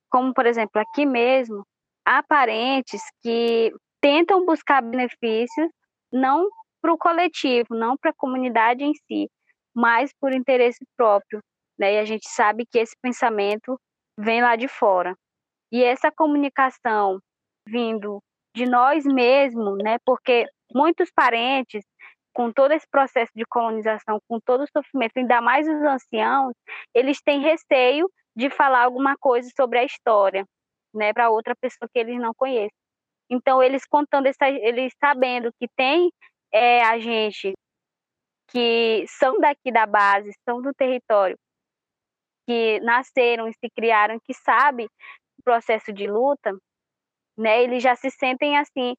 como 0.09 0.33
por 0.33 0.45
exemplo 0.45 0.81
aqui 0.81 1.05
mesmo, 1.05 1.65
há 2.05 2.23
parentes 2.23 3.01
que 3.21 3.73
tentam 4.01 4.45
buscar 4.45 4.81
benefícios 4.81 5.69
não 6.11 6.47
para 6.81 6.93
o 6.93 6.97
coletivo, 6.97 7.75
não 7.75 7.97
para 7.97 8.11
a 8.11 8.15
comunidade 8.15 8.83
em 8.83 8.93
si, 8.93 9.29
mas 9.75 10.11
por 10.19 10.33
interesse 10.33 10.85
próprio, 10.95 11.41
né? 11.77 11.95
E 11.95 11.99
a 11.99 12.05
gente 12.05 12.27
sabe 12.29 12.65
que 12.65 12.79
esse 12.79 12.95
pensamento 13.01 13.79
vem 14.17 14.41
lá 14.41 14.55
de 14.55 14.67
fora. 14.67 15.15
E 15.71 15.83
essa 15.83 16.11
comunicação 16.11 17.19
vindo 17.67 18.21
de 18.55 18.65
nós 18.65 19.03
mesmos, 19.05 19.77
né? 19.83 19.97
Porque 20.05 20.47
muitos 20.73 21.11
parentes, 21.11 21.83
com 22.37 22.53
todo 22.53 22.71
esse 22.71 22.87
processo 22.87 23.31
de 23.35 23.43
colonização, 23.47 24.21
com 24.27 24.39
todo 24.39 24.63
o 24.63 24.67
sofrimento, 24.67 25.17
ainda 25.17 25.41
mais 25.41 25.67
os 25.67 25.81
anciãos, 25.81 26.53
eles 26.93 27.19
têm 27.19 27.41
receio 27.41 28.07
de 28.35 28.51
falar 28.51 28.83
alguma 28.83 29.17
coisa 29.17 29.49
sobre 29.57 29.79
a 29.79 29.83
história, 29.83 30.45
né, 30.93 31.11
para 31.13 31.31
outra 31.31 31.55
pessoa 31.55 31.89
que 31.91 31.97
eles 31.97 32.19
não 32.19 32.35
conhecem. 32.35 32.77
Então 33.27 33.63
eles 33.63 33.87
contando 33.87 34.27
essa, 34.27 34.47
eles 34.47 34.93
sabendo 35.03 35.51
que 35.59 35.67
tem 35.75 36.11
é, 36.53 36.83
a 36.83 36.99
gente 36.99 37.53
que 38.51 39.03
são 39.07 39.39
daqui 39.39 39.71
da 39.71 39.87
base, 39.87 40.31
são 40.47 40.61
do 40.61 40.71
território, 40.75 41.35
que 42.45 42.79
nasceram 42.81 43.47
e 43.47 43.53
se 43.53 43.67
criaram, 43.75 44.19
que 44.23 44.35
sabe 44.35 44.85
o 45.39 45.43
processo 45.43 45.91
de 45.91 46.05
luta, 46.05 46.55
né, 47.35 47.63
eles 47.63 47.81
já 47.81 47.95
se 47.95 48.11
sentem 48.11 48.59
assim 48.59 48.93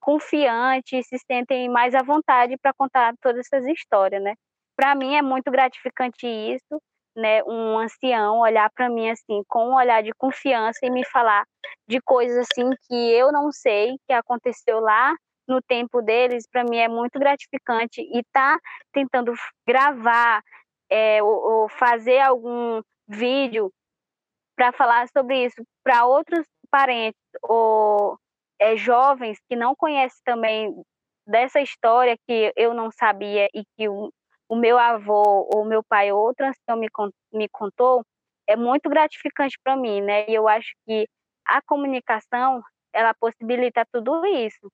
confiantes, 0.00 1.06
se 1.08 1.18
sentem 1.18 1.68
mais 1.68 1.94
à 1.94 2.02
vontade 2.02 2.56
para 2.58 2.72
contar 2.74 3.14
todas 3.20 3.46
essas 3.46 3.66
histórias, 3.66 4.22
né? 4.22 4.34
Para 4.76 4.94
mim 4.94 5.16
é 5.16 5.22
muito 5.22 5.50
gratificante 5.50 6.26
isso, 6.26 6.80
né? 7.16 7.42
Um 7.44 7.78
ancião 7.78 8.38
olhar 8.38 8.70
para 8.70 8.88
mim 8.88 9.10
assim 9.10 9.42
com 9.48 9.70
um 9.70 9.74
olhar 9.74 10.02
de 10.02 10.12
confiança 10.16 10.78
e 10.84 10.90
me 10.90 11.04
falar 11.04 11.44
de 11.86 12.00
coisas 12.00 12.38
assim 12.38 12.70
que 12.86 13.12
eu 13.12 13.32
não 13.32 13.50
sei 13.52 13.96
que 14.06 14.12
aconteceu 14.12 14.80
lá 14.80 15.14
no 15.48 15.62
tempo 15.62 16.02
deles, 16.02 16.46
para 16.50 16.62
mim 16.62 16.76
é 16.76 16.88
muito 16.88 17.18
gratificante 17.18 18.02
e 18.02 18.22
tá 18.32 18.58
tentando 18.92 19.32
gravar 19.66 20.42
é, 20.90 21.22
ou, 21.22 21.62
ou 21.62 21.68
fazer 21.70 22.20
algum 22.20 22.82
vídeo 23.08 23.72
para 24.54 24.72
falar 24.72 25.08
sobre 25.08 25.46
isso 25.46 25.62
para 25.82 26.04
outros 26.04 26.46
parentes 26.70 27.20
ou 27.42 28.18
é, 28.58 28.76
jovens 28.76 29.38
que 29.48 29.56
não 29.56 29.74
conhecem 29.74 30.20
também 30.24 30.74
dessa 31.26 31.60
história 31.60 32.16
que 32.26 32.52
eu 32.56 32.74
não 32.74 32.90
sabia 32.90 33.48
e 33.54 33.64
que 33.76 33.88
o, 33.88 34.10
o 34.48 34.56
meu 34.56 34.78
avô 34.78 35.48
ou 35.54 35.64
meu 35.64 35.82
pai 35.84 36.10
ou 36.10 36.20
outro 36.20 36.46
ancião 36.46 36.76
me, 36.78 36.88
me 37.32 37.48
contou, 37.50 38.02
é 38.46 38.56
muito 38.56 38.88
gratificante 38.88 39.58
para 39.62 39.76
mim, 39.76 40.00
né? 40.00 40.28
E 40.28 40.34
eu 40.34 40.48
acho 40.48 40.72
que 40.86 41.06
a 41.46 41.60
comunicação, 41.62 42.62
ela 42.92 43.14
possibilita 43.14 43.86
tudo 43.92 44.24
isso, 44.26 44.70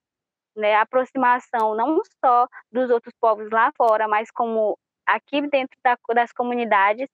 né? 0.55 0.75
A 0.75 0.81
aproximação 0.81 1.75
não 1.75 2.01
só 2.23 2.47
dos 2.71 2.89
outros 2.89 3.13
povos 3.19 3.49
lá 3.51 3.71
fora, 3.77 4.07
mas 4.07 4.31
como 4.31 4.77
aqui 5.05 5.41
dentro 5.47 5.77
da, 5.83 5.97
das 6.13 6.31
comunidades. 6.31 7.07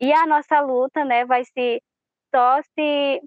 E 0.00 0.12
a 0.12 0.26
nossa 0.26 0.60
luta, 0.60 1.04
né, 1.04 1.24
vai 1.24 1.44
se 1.44 1.82
só 2.34 2.60
se 2.74 3.22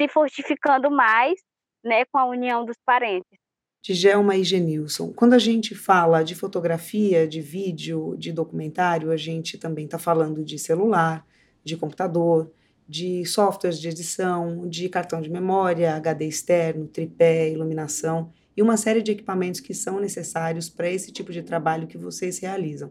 se 0.00 0.08
fortificando 0.08 0.90
mais 0.90 1.40
né, 1.88 2.04
com 2.04 2.18
a 2.18 2.26
união 2.26 2.64
dos 2.64 2.76
parentes. 2.84 3.38
Djalma 3.82 4.36
e 4.36 4.44
Genilson, 4.44 5.12
quando 5.12 5.32
a 5.32 5.38
gente 5.38 5.74
fala 5.74 6.22
de 6.22 6.34
fotografia, 6.34 7.26
de 7.26 7.40
vídeo, 7.40 8.14
de 8.18 8.32
documentário, 8.32 9.10
a 9.10 9.16
gente 9.16 9.56
também 9.56 9.86
está 9.86 9.98
falando 9.98 10.44
de 10.44 10.58
celular, 10.58 11.24
de 11.64 11.76
computador, 11.76 12.52
de 12.88 13.24
softwares 13.24 13.78
de 13.78 13.88
edição, 13.88 14.68
de 14.68 14.88
cartão 14.88 15.20
de 15.20 15.30
memória, 15.30 15.94
HD 15.94 16.26
externo, 16.26 16.86
tripé, 16.86 17.50
iluminação 17.50 18.32
e 18.56 18.62
uma 18.62 18.76
série 18.76 19.02
de 19.02 19.12
equipamentos 19.12 19.60
que 19.60 19.72
são 19.72 20.00
necessários 20.00 20.68
para 20.68 20.90
esse 20.90 21.12
tipo 21.12 21.32
de 21.32 21.42
trabalho 21.42 21.86
que 21.86 21.96
vocês 21.96 22.38
realizam. 22.40 22.90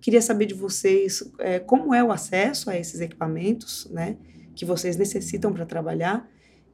Queria 0.00 0.20
saber 0.20 0.46
de 0.46 0.54
vocês 0.54 1.22
é, 1.38 1.58
como 1.58 1.94
é 1.94 2.02
o 2.02 2.10
acesso 2.10 2.68
a 2.68 2.76
esses 2.76 3.00
equipamentos, 3.00 3.86
né, 3.90 4.16
que 4.54 4.64
vocês 4.64 4.96
necessitam 4.96 5.52
para 5.52 5.64
trabalhar 5.64 6.28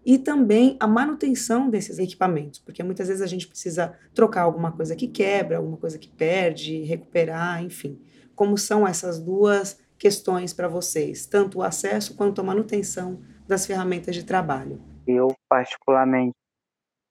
e 0.04 0.18
também 0.18 0.76
a 0.80 0.86
manutenção 0.86 1.68
desses 1.68 1.98
equipamentos, 1.98 2.58
porque 2.58 2.82
muitas 2.82 3.08
vezes 3.08 3.22
a 3.22 3.26
gente 3.26 3.46
precisa 3.46 3.98
trocar 4.14 4.42
alguma 4.42 4.72
coisa 4.72 4.96
que 4.96 5.06
quebra, 5.06 5.58
alguma 5.58 5.76
coisa 5.76 5.98
que 5.98 6.08
perde, 6.08 6.82
recuperar, 6.82 7.62
enfim. 7.62 8.00
Como 8.34 8.56
são 8.56 8.86
essas 8.86 9.18
duas 9.18 9.78
questões 9.98 10.54
para 10.54 10.68
vocês, 10.68 11.26
tanto 11.26 11.58
o 11.58 11.62
acesso 11.62 12.16
quanto 12.16 12.40
a 12.40 12.44
manutenção 12.44 13.20
das 13.46 13.66
ferramentas 13.66 14.14
de 14.14 14.24
trabalho? 14.24 14.80
Eu, 15.06 15.28
particularmente, 15.48 16.34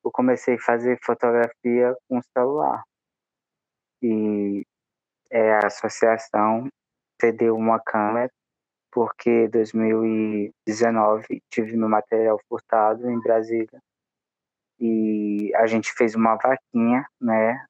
eu 0.03 0.11
comecei 0.11 0.55
a 0.55 0.59
fazer 0.59 0.97
fotografia 1.03 1.95
com 2.07 2.19
celular. 2.35 2.81
E 4.01 4.63
é, 5.29 5.53
a 5.53 5.67
associação 5.67 6.67
cedeu 7.21 7.55
uma 7.55 7.79
câmera 7.79 8.31
porque 8.91 9.47
2019 9.49 11.41
tive 11.49 11.77
meu 11.77 11.89
material 11.89 12.39
furtado 12.47 13.09
em 13.09 13.19
Brasília 13.19 13.81
e 14.79 15.53
a 15.55 15.67
gente 15.67 15.91
fez 15.93 16.15
uma 16.15 16.35
vaquinha, 16.35 17.05
né? 17.19 17.65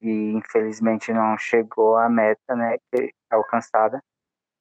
E 0.00 0.32
infelizmente 0.32 1.12
não 1.12 1.38
chegou 1.38 1.96
à 1.96 2.08
meta, 2.08 2.54
né? 2.54 2.76
Alcançada, 3.30 4.02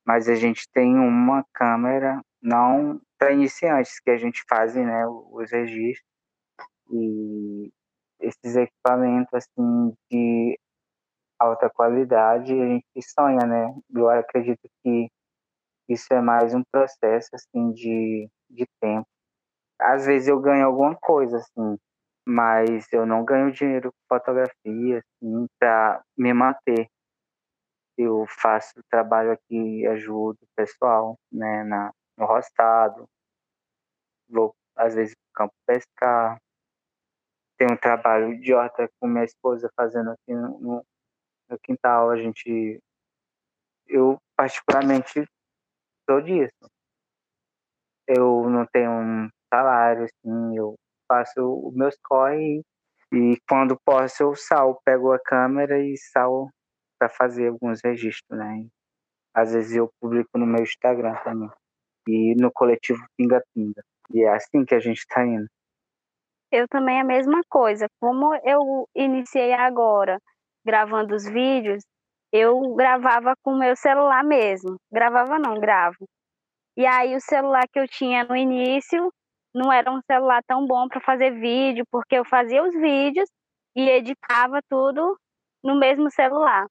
mas 0.06 0.30
a 0.30 0.36
gente 0.36 0.68
tem 0.72 0.98
uma 0.98 1.46
câmera 1.54 2.22
não 2.42 3.02
para 3.18 3.32
iniciantes 3.34 4.00
que 4.00 4.10
a 4.10 4.18
gente 4.18 4.44
faz, 4.48 4.76
né? 4.76 5.06
Os 5.08 5.52
registros 5.52 6.08
e 6.92 7.72
esses 8.20 8.56
equipamentos 8.56 9.34
assim 9.34 9.94
de 10.10 10.58
alta 11.40 11.70
qualidade 11.70 12.54
a 12.54 12.68
gente 12.68 12.86
sonha, 13.02 13.46
né? 13.46 13.76
Eu 13.94 14.10
acredito 14.10 14.70
que 14.84 15.10
isso 15.88 16.14
é 16.14 16.22
mais 16.22 16.54
um 16.54 16.64
processo 16.72 17.30
assim 17.34 17.72
de, 17.72 18.30
de 18.50 18.66
tempo. 18.80 19.08
Às 19.80 20.06
vezes 20.06 20.28
eu 20.28 20.40
ganho 20.40 20.66
alguma 20.66 20.96
coisa 20.96 21.38
assim, 21.38 21.78
mas 22.26 22.92
eu 22.92 23.06
não 23.06 23.24
ganho 23.24 23.52
dinheiro 23.52 23.92
com 23.92 24.16
fotografia 24.16 25.00
assim 25.00 25.48
para 25.60 26.04
me 26.18 26.34
manter. 26.34 26.88
Eu 27.98 28.26
faço 28.28 28.74
trabalho 28.90 29.32
aqui, 29.32 29.86
ajudo 29.88 30.38
o 30.42 30.48
pessoal, 30.56 31.18
né, 31.32 31.64
na, 31.64 31.92
no 32.18 32.26
rostado. 32.26 33.08
Vou 34.28 34.54
às 34.76 34.96
vezes 34.96 35.14
pro 35.16 35.46
campo 35.46 35.54
pescar. 35.66 36.38
Tem 37.58 37.68
um 37.72 37.78
trabalho 37.78 38.38
horta 38.58 38.90
com 39.00 39.08
minha 39.08 39.24
esposa 39.24 39.70
fazendo 39.76 40.12
aqui 40.12 40.34
no, 40.34 40.84
no 41.50 41.60
quintal. 41.60 42.10
A 42.10 42.18
gente 42.18 42.80
eu 43.88 44.18
particularmente 44.36 45.26
sou 46.10 46.22
disso. 46.22 46.70
Eu 48.08 48.50
não 48.50 48.66
tenho 48.72 48.92
um 48.92 49.30
salário, 49.54 50.04
assim, 50.04 50.58
eu 50.58 50.76
faço 51.08 51.42
os 51.68 51.76
meus 51.76 51.96
corre 52.04 52.62
e 53.14 53.38
quando 53.48 53.80
posso 53.86 54.24
eu 54.24 54.36
sal, 54.36 54.80
pego 54.84 55.12
a 55.12 55.20
câmera 55.20 55.80
e 55.80 55.96
sal 55.98 56.50
para 57.00 57.10
fazer 57.10 57.48
alguns 57.48 57.80
registros, 57.84 58.38
né? 58.38 58.68
Às 59.34 59.54
vezes 59.54 59.76
eu 59.76 59.90
publico 60.00 60.38
no 60.38 60.46
meu 60.46 60.64
Instagram 60.64 61.16
também 61.24 61.50
e 62.08 62.36
no 62.36 62.52
coletivo 62.52 63.04
Pinga 63.18 63.42
Pinga. 63.54 63.82
E 64.14 64.24
é 64.24 64.30
assim 64.30 64.64
que 64.64 64.76
a 64.76 64.80
gente 64.80 65.00
está 65.00 65.26
indo. 65.26 65.48
Eu 66.52 66.68
também 66.68 67.02
a 67.02 67.04
mesma 67.04 67.42
coisa. 67.50 67.88
Como 68.00 68.34
eu 68.44 68.88
iniciei 68.96 69.54
agora 69.54 70.20
gravando 70.66 71.16
os 71.16 71.26
vídeos, 71.26 71.84
eu 72.32 72.76
gravava 72.76 73.34
com 73.44 73.54
o 73.54 73.60
meu 73.60 73.76
celular 73.76 74.24
mesmo. 74.24 74.76
Gravava 74.92 75.40
não, 75.40 75.60
gravo. 75.60 76.06
E 76.78 76.86
aí 76.86 77.16
o 77.16 77.22
celular 77.22 77.64
que 77.72 77.80
eu 77.80 77.88
tinha 77.88 78.24
no 78.26 78.36
início 78.36 79.12
não 79.54 79.72
era 79.72 79.90
um 79.92 80.02
celular 80.02 80.42
tão 80.46 80.68
bom 80.68 80.88
para 80.88 81.00
fazer 81.00 81.32
vídeo, 81.32 81.86
porque 81.90 82.16
eu 82.16 82.26
fazia 82.26 82.62
os 82.62 82.74
vídeos 82.74 83.30
e 83.76 83.90
editava 83.90 84.60
tudo 84.70 85.18
no 85.64 85.80
mesmo 85.80 86.12
celular, 86.12 86.66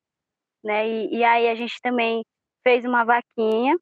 né? 0.62 0.86
E, 0.86 1.18
e 1.18 1.24
aí 1.24 1.48
a 1.48 1.54
gente 1.54 1.80
também 1.82 2.22
fez 2.62 2.84
uma 2.84 3.04
vaquinha 3.04 3.76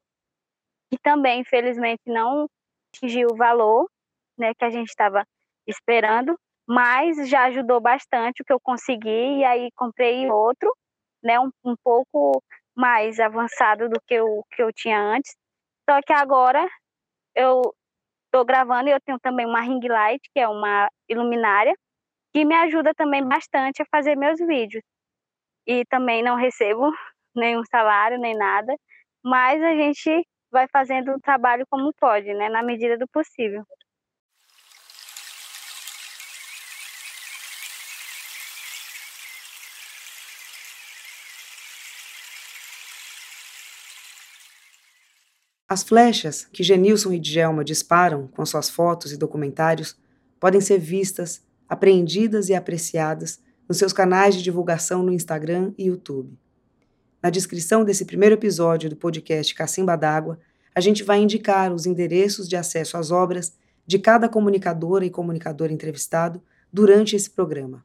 que 0.89 0.97
também, 1.01 1.41
infelizmente, 1.41 2.01
não 2.07 2.47
atingiu 2.93 3.29
o 3.31 3.35
valor, 3.35 3.89
né, 4.37 4.53
que 4.53 4.63
a 4.63 4.69
gente 4.69 4.89
estava 4.89 5.23
esperando, 5.67 6.35
mas 6.67 7.27
já 7.27 7.45
ajudou 7.45 7.81
bastante 7.81 8.41
o 8.41 8.45
que 8.45 8.53
eu 8.53 8.59
consegui 8.61 9.39
e 9.39 9.43
aí 9.43 9.69
comprei 9.75 10.29
outro 10.29 10.71
né, 11.23 11.39
um, 11.39 11.49
um 11.63 11.75
pouco 11.83 12.43
mais 12.75 13.19
avançado 13.19 13.89
do 13.89 13.99
que 14.07 14.19
o 14.19 14.43
que 14.51 14.61
eu 14.63 14.71
tinha 14.73 14.99
antes. 14.99 15.35
Só 15.89 16.01
que 16.01 16.13
agora 16.13 16.67
eu 17.35 17.61
estou 18.27 18.45
gravando 18.45 18.89
e 18.89 18.93
eu 18.93 19.01
tenho 19.01 19.19
também 19.19 19.45
uma 19.45 19.61
ring 19.61 19.79
light, 19.87 20.21
que 20.33 20.39
é 20.39 20.47
uma 20.47 20.89
iluminária, 21.09 21.73
que 22.33 22.45
me 22.45 22.55
ajuda 22.55 22.93
também 22.95 23.27
bastante 23.27 23.81
a 23.81 23.85
fazer 23.91 24.15
meus 24.17 24.39
vídeos. 24.39 24.83
E 25.67 25.85
também 25.85 26.23
não 26.23 26.35
recebo 26.35 26.91
nenhum 27.35 27.63
salário 27.71 28.19
nem 28.19 28.35
nada, 28.35 28.75
mas 29.23 29.61
a 29.63 29.75
gente 29.75 30.27
vai 30.51 30.67
fazendo 30.71 31.13
o 31.13 31.19
trabalho 31.21 31.65
como 31.69 31.93
pode, 31.99 32.33
né, 32.33 32.49
na 32.49 32.63
medida 32.63 32.97
do 32.97 33.07
possível. 33.09 33.63
As 45.73 45.81
flechas 45.81 46.47
que 46.53 46.61
Genilson 46.61 47.13
e 47.13 47.19
Djelma 47.19 47.63
disparam 47.63 48.27
com 48.27 48.45
suas 48.45 48.69
fotos 48.69 49.11
e 49.11 49.17
documentários 49.17 49.97
podem 50.39 50.61
ser 50.61 50.77
vistas, 50.77 51.41
apreendidas 51.67 52.47
e 52.47 52.53
apreciadas 52.53 53.41
nos 53.67 53.79
seus 53.79 53.91
canais 53.91 54.35
de 54.35 54.43
divulgação 54.43 55.01
no 55.01 55.11
Instagram 55.11 55.73
e 55.75 55.85
YouTube. 55.85 56.37
Na 57.23 57.31
descrição 57.31 57.83
desse 57.83 58.05
primeiro 58.05 58.35
episódio 58.35 58.87
do 58.87 58.95
podcast 58.95 59.55
Cacimba 59.55 59.95
d'Água, 59.95 60.37
a 60.75 60.79
gente 60.79 61.01
vai 61.01 61.19
indicar 61.19 61.73
os 61.73 61.87
endereços 61.87 62.47
de 62.47 62.55
acesso 62.55 62.95
às 62.95 63.09
obras 63.09 63.57
de 63.83 63.97
cada 63.97 64.29
comunicadora 64.29 65.03
e 65.03 65.09
comunicador 65.09 65.71
entrevistado 65.71 66.39
durante 66.71 67.15
esse 67.15 67.31
programa. 67.31 67.83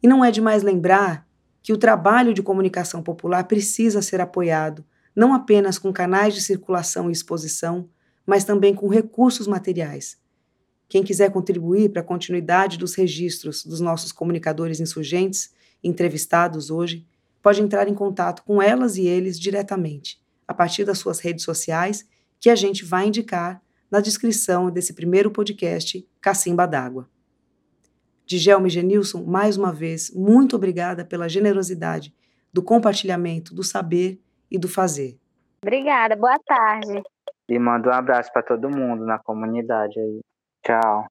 E 0.00 0.06
não 0.06 0.24
é 0.24 0.30
demais 0.30 0.62
lembrar 0.62 1.26
que 1.64 1.72
o 1.72 1.78
trabalho 1.78 2.32
de 2.32 2.44
comunicação 2.44 3.02
popular 3.02 3.42
precisa 3.42 4.00
ser 4.00 4.20
apoiado 4.20 4.84
não 5.16 5.32
apenas 5.32 5.78
com 5.78 5.90
canais 5.90 6.34
de 6.34 6.42
circulação 6.42 7.08
e 7.08 7.12
exposição, 7.12 7.88
mas 8.26 8.44
também 8.44 8.74
com 8.74 8.88
recursos 8.88 9.46
materiais. 9.46 10.18
Quem 10.88 11.02
quiser 11.02 11.32
contribuir 11.32 11.90
para 11.90 12.02
a 12.02 12.04
continuidade 12.04 12.76
dos 12.76 12.94
registros 12.94 13.64
dos 13.64 13.80
nossos 13.80 14.12
comunicadores 14.12 14.78
insurgentes 14.78 15.54
entrevistados 15.82 16.70
hoje, 16.70 17.06
pode 17.42 17.62
entrar 17.62 17.88
em 17.88 17.94
contato 17.94 18.42
com 18.42 18.60
elas 18.60 18.96
e 18.96 19.06
eles 19.06 19.38
diretamente, 19.38 20.20
a 20.46 20.52
partir 20.52 20.84
das 20.84 20.98
suas 20.98 21.20
redes 21.20 21.44
sociais, 21.44 22.06
que 22.38 22.50
a 22.50 22.54
gente 22.54 22.84
vai 22.84 23.06
indicar 23.06 23.62
na 23.90 24.00
descrição 24.00 24.70
desse 24.70 24.92
primeiro 24.92 25.30
podcast 25.30 26.06
Cacimba 26.20 26.66
d'Água. 26.66 27.08
Djalma 28.26 28.66
e 28.66 28.70
Genilson, 28.70 29.24
mais 29.24 29.56
uma 29.56 29.72
vez, 29.72 30.10
muito 30.10 30.56
obrigada 30.56 31.04
pela 31.04 31.28
generosidade 31.28 32.12
do 32.52 32.62
compartilhamento 32.62 33.54
do 33.54 33.62
saber 33.62 34.20
e 34.50 34.58
do 34.58 34.68
fazer. 34.68 35.16
Obrigada, 35.62 36.14
boa 36.16 36.38
tarde. 36.46 37.02
E 37.48 37.58
mando 37.58 37.88
um 37.88 37.92
abraço 37.92 38.32
para 38.32 38.42
todo 38.42 38.70
mundo 38.70 39.04
na 39.04 39.18
comunidade 39.18 39.98
aí. 39.98 40.20
Tchau. 40.64 41.06